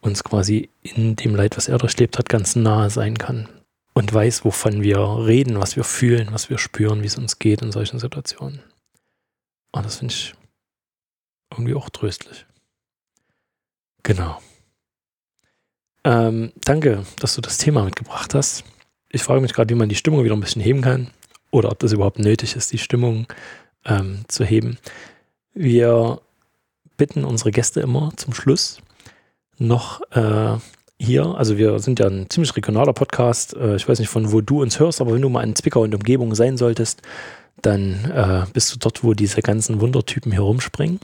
uns 0.00 0.24
quasi 0.24 0.68
in 0.82 1.16
dem 1.16 1.34
Leid, 1.34 1.56
was 1.56 1.68
er 1.68 1.78
durchlebt 1.78 2.18
hat, 2.18 2.28
ganz 2.28 2.56
nahe 2.56 2.90
sein 2.90 3.16
kann 3.16 3.48
und 3.94 4.12
weiß, 4.12 4.44
wovon 4.44 4.82
wir 4.82 4.98
reden, 4.98 5.60
was 5.60 5.76
wir 5.76 5.84
fühlen, 5.84 6.28
was 6.32 6.50
wir 6.50 6.58
spüren, 6.58 7.02
wie 7.02 7.06
es 7.06 7.16
uns 7.16 7.38
geht 7.38 7.62
in 7.62 7.72
solchen 7.72 7.98
Situationen. 7.98 8.60
Und 9.70 9.86
das 9.86 9.96
finde 9.96 10.14
ich 10.14 10.34
irgendwie 11.52 11.74
auch 11.74 11.88
tröstlich. 11.90 12.46
Genau. 14.02 14.40
Ähm, 16.04 16.52
danke, 16.64 17.04
dass 17.20 17.36
du 17.36 17.40
das 17.40 17.58
Thema 17.58 17.84
mitgebracht 17.84 18.34
hast. 18.34 18.64
Ich 19.14 19.22
frage 19.22 19.42
mich 19.42 19.52
gerade, 19.52 19.68
wie 19.68 19.78
man 19.78 19.90
die 19.90 19.94
Stimmung 19.94 20.24
wieder 20.24 20.34
ein 20.34 20.40
bisschen 20.40 20.62
heben 20.62 20.80
kann 20.80 21.08
oder 21.50 21.70
ob 21.70 21.78
das 21.78 21.92
überhaupt 21.92 22.18
nötig 22.18 22.56
ist, 22.56 22.72
die 22.72 22.78
Stimmung 22.78 23.26
ähm, 23.84 24.24
zu 24.26 24.42
heben. 24.42 24.78
Wir 25.52 26.22
bitten 26.96 27.24
unsere 27.24 27.50
Gäste 27.50 27.80
immer 27.80 28.14
zum 28.16 28.32
Schluss 28.32 28.78
noch 29.58 30.00
äh, 30.12 30.56
hier, 30.98 31.26
also 31.26 31.58
wir 31.58 31.78
sind 31.78 32.00
ja 32.00 32.06
ein 32.06 32.30
ziemlich 32.30 32.56
regionaler 32.56 32.94
Podcast. 32.94 33.54
Äh, 33.54 33.76
ich 33.76 33.86
weiß 33.86 33.98
nicht, 33.98 34.08
von 34.08 34.32
wo 34.32 34.40
du 34.40 34.62
uns 34.62 34.80
hörst, 34.80 35.02
aber 35.02 35.12
wenn 35.12 35.20
du 35.20 35.28
mal 35.28 35.44
in 35.44 35.54
Zwickau 35.54 35.82
und 35.82 35.94
Umgebung 35.94 36.34
sein 36.34 36.56
solltest, 36.56 37.02
dann 37.60 38.10
äh, 38.10 38.46
bist 38.54 38.72
du 38.72 38.78
dort, 38.78 39.04
wo 39.04 39.12
diese 39.12 39.42
ganzen 39.42 39.82
Wundertypen 39.82 40.32
hier 40.32 40.40
rumspringen. 40.40 41.00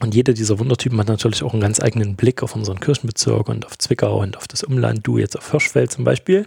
Und 0.00 0.16
jeder 0.16 0.32
dieser 0.32 0.58
Wundertypen 0.58 0.98
hat 0.98 1.06
natürlich 1.06 1.44
auch 1.44 1.52
einen 1.52 1.62
ganz 1.62 1.78
eigenen 1.78 2.16
Blick 2.16 2.42
auf 2.42 2.56
unseren 2.56 2.80
Kirchenbezirk 2.80 3.48
und 3.48 3.64
auf 3.64 3.78
Zwickau 3.78 4.20
und 4.20 4.36
auf 4.36 4.48
das 4.48 4.64
Umland, 4.64 5.06
du 5.06 5.18
jetzt 5.18 5.38
auf 5.38 5.52
Hirschfeld 5.52 5.92
zum 5.92 6.02
Beispiel. 6.02 6.46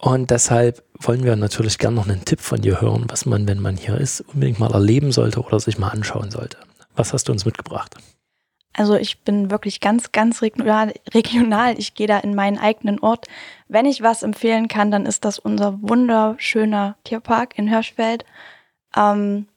Und 0.00 0.30
deshalb 0.30 0.84
wollen 0.94 1.24
wir 1.24 1.34
natürlich 1.34 1.78
gerne 1.78 1.96
noch 1.96 2.08
einen 2.08 2.24
Tipp 2.24 2.40
von 2.40 2.60
dir 2.60 2.80
hören, 2.80 3.06
was 3.08 3.26
man, 3.26 3.48
wenn 3.48 3.60
man 3.60 3.76
hier 3.76 3.98
ist, 3.98 4.20
unbedingt 4.20 4.60
mal 4.60 4.72
erleben 4.72 5.10
sollte 5.10 5.40
oder 5.40 5.58
sich 5.58 5.78
mal 5.78 5.88
anschauen 5.88 6.30
sollte. 6.30 6.56
Was 6.94 7.12
hast 7.12 7.28
du 7.28 7.32
uns 7.32 7.44
mitgebracht? 7.44 7.96
Also 8.74 8.94
ich 8.94 9.24
bin 9.24 9.50
wirklich 9.50 9.80
ganz, 9.80 10.12
ganz 10.12 10.40
regional. 10.40 11.74
Ich 11.78 11.94
gehe 11.94 12.06
da 12.06 12.18
in 12.18 12.36
meinen 12.36 12.58
eigenen 12.58 13.00
Ort. 13.00 13.26
Wenn 13.66 13.86
ich 13.86 14.02
was 14.02 14.22
empfehlen 14.22 14.68
kann, 14.68 14.92
dann 14.92 15.04
ist 15.04 15.24
das 15.24 15.40
unser 15.40 15.78
wunderschöner 15.82 16.96
Tierpark 17.02 17.58
in 17.58 17.66
Hirschfeld. 17.66 18.24
Ähm, 18.96 19.48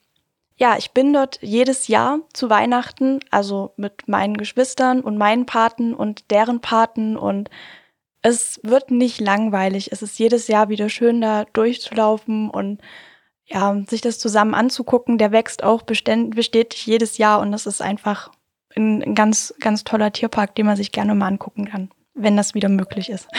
ja, 0.57 0.75
ich 0.77 0.91
bin 0.91 1.13
dort 1.13 1.37
jedes 1.41 1.87
Jahr 1.87 2.19
zu 2.33 2.49
Weihnachten, 2.49 3.19
also 3.29 3.73
mit 3.77 4.07
meinen 4.07 4.37
Geschwistern 4.37 5.01
und 5.01 5.17
meinen 5.17 5.45
Paten 5.45 5.93
und 5.93 6.31
deren 6.31 6.59
Paten 6.59 7.15
und 7.15 7.51
es 8.21 8.59
wird 8.63 8.91
nicht 8.91 9.19
langweilig. 9.19 9.91
Es 9.91 10.01
ist 10.01 10.19
jedes 10.19 10.47
Jahr 10.47 10.69
wieder 10.69 10.89
schön, 10.89 11.21
da 11.21 11.45
durchzulaufen 11.53 12.49
und 12.49 12.81
ja, 13.45 13.75
sich 13.87 14.01
das 14.01 14.19
zusammen 14.19 14.53
anzugucken. 14.53 15.17
Der 15.17 15.31
wächst 15.31 15.63
auch 15.63 15.81
bestätigt 15.81 16.85
jedes 16.85 17.17
Jahr 17.17 17.39
und 17.39 17.51
das 17.51 17.65
ist 17.65 17.81
einfach 17.81 18.31
ein, 18.75 19.03
ein 19.03 19.15
ganz, 19.15 19.53
ganz 19.59 19.83
toller 19.83 20.11
Tierpark, 20.11 20.55
den 20.55 20.65
man 20.65 20.77
sich 20.77 20.91
gerne 20.91 21.15
mal 21.15 21.27
angucken 21.27 21.65
kann, 21.65 21.89
wenn 22.13 22.37
das 22.37 22.53
wieder 22.53 22.69
möglich 22.69 23.09
ist. 23.09 23.27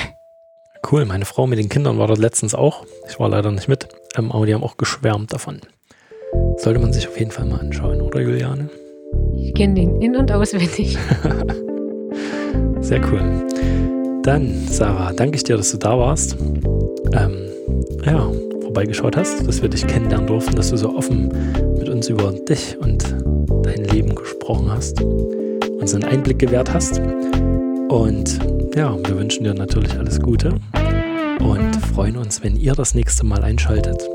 Cool, 0.91 1.05
meine 1.05 1.25
Frau 1.25 1.47
mit 1.47 1.61
den 1.61 1.69
Kindern 1.69 1.99
war 1.99 2.09
dort 2.09 2.19
letztens 2.19 2.57
auch. 2.57 2.85
Ich 3.09 3.21
war 3.21 3.29
leider 3.29 3.53
nicht 3.53 3.69
mit, 3.69 3.87
ähm, 4.17 4.33
aber 4.33 4.47
die 4.47 4.55
haben 4.55 4.65
auch 4.65 4.77
geschwärmt 4.77 5.33
davon. 5.33 5.61
Sollte 6.57 6.81
man 6.81 6.93
sich 6.93 7.07
auf 7.07 7.17
jeden 7.17 7.31
Fall 7.31 7.45
mal 7.45 7.61
anschauen, 7.61 8.03
oder 8.03 8.21
Juliane? 8.21 8.69
Ich 9.37 9.55
kenne 9.55 9.75
den 9.75 10.03
in- 10.03 10.17
und 10.17 10.33
auswendig. 10.33 10.99
Sehr 12.81 13.01
cool. 13.13 13.47
Dann, 14.23 14.69
Sarah, 14.69 15.13
danke 15.13 15.37
ich 15.37 15.43
dir, 15.43 15.57
dass 15.57 15.73
du 15.73 15.79
da 15.79 15.99
warst. 15.99 16.37
Ähm, 17.13 17.49
ja, 18.05 18.31
vorbeigeschaut 18.63 19.17
hast, 19.17 19.47
dass 19.47 19.61
wir 19.61 19.69
dich 19.69 19.85
kennenlernen 19.85 20.29
durften, 20.29 20.55
dass 20.55 20.71
du 20.71 20.77
so 20.77 20.95
offen 20.95 21.29
mit 21.77 21.89
uns 21.89 22.09
über 22.09 22.33
dich 22.33 22.79
und 22.79 23.17
dein 23.65 23.85
Leben 23.85 24.15
gesprochen 24.15 24.71
hast, 24.71 25.03
uns 25.03 25.95
einen 25.95 26.05
Einblick 26.05 26.39
gewährt 26.39 26.73
hast. 26.73 27.01
Und 27.89 28.39
ja, 28.77 28.97
wir 28.97 29.19
wünschen 29.19 29.43
dir 29.43 29.55
natürlich 29.55 29.99
alles 29.99 30.21
Gute 30.21 30.55
und 31.41 31.77
freuen 31.93 32.17
uns, 32.17 32.45
wenn 32.45 32.55
ihr 32.55 32.75
das 32.75 32.95
nächste 32.95 33.27
Mal 33.27 33.43
einschaltet, 33.43 34.09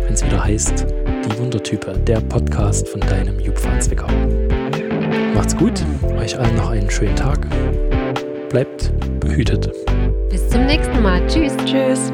wenn 0.00 0.12
es 0.12 0.24
wieder 0.24 0.44
heißt, 0.44 0.86
die 1.24 1.38
Wundertype, 1.38 1.92
der 2.00 2.20
Podcast 2.20 2.88
von 2.88 3.00
deinem 3.00 3.38
Jupfan 3.38 3.80
Zwickau. 3.80 4.08
Macht's 5.36 5.56
gut, 5.56 5.84
euch 6.18 6.36
allen 6.36 6.56
noch 6.56 6.70
einen 6.70 6.90
schönen 6.90 7.14
Tag. 7.14 7.46
Bleibt 8.50 8.92
behütet. 9.24 9.70
Bis 10.30 10.48
zum 10.48 10.66
nächsten 10.66 11.02
Mal. 11.02 11.26
Tschüss. 11.26 11.56
Tschüss. 11.64 12.12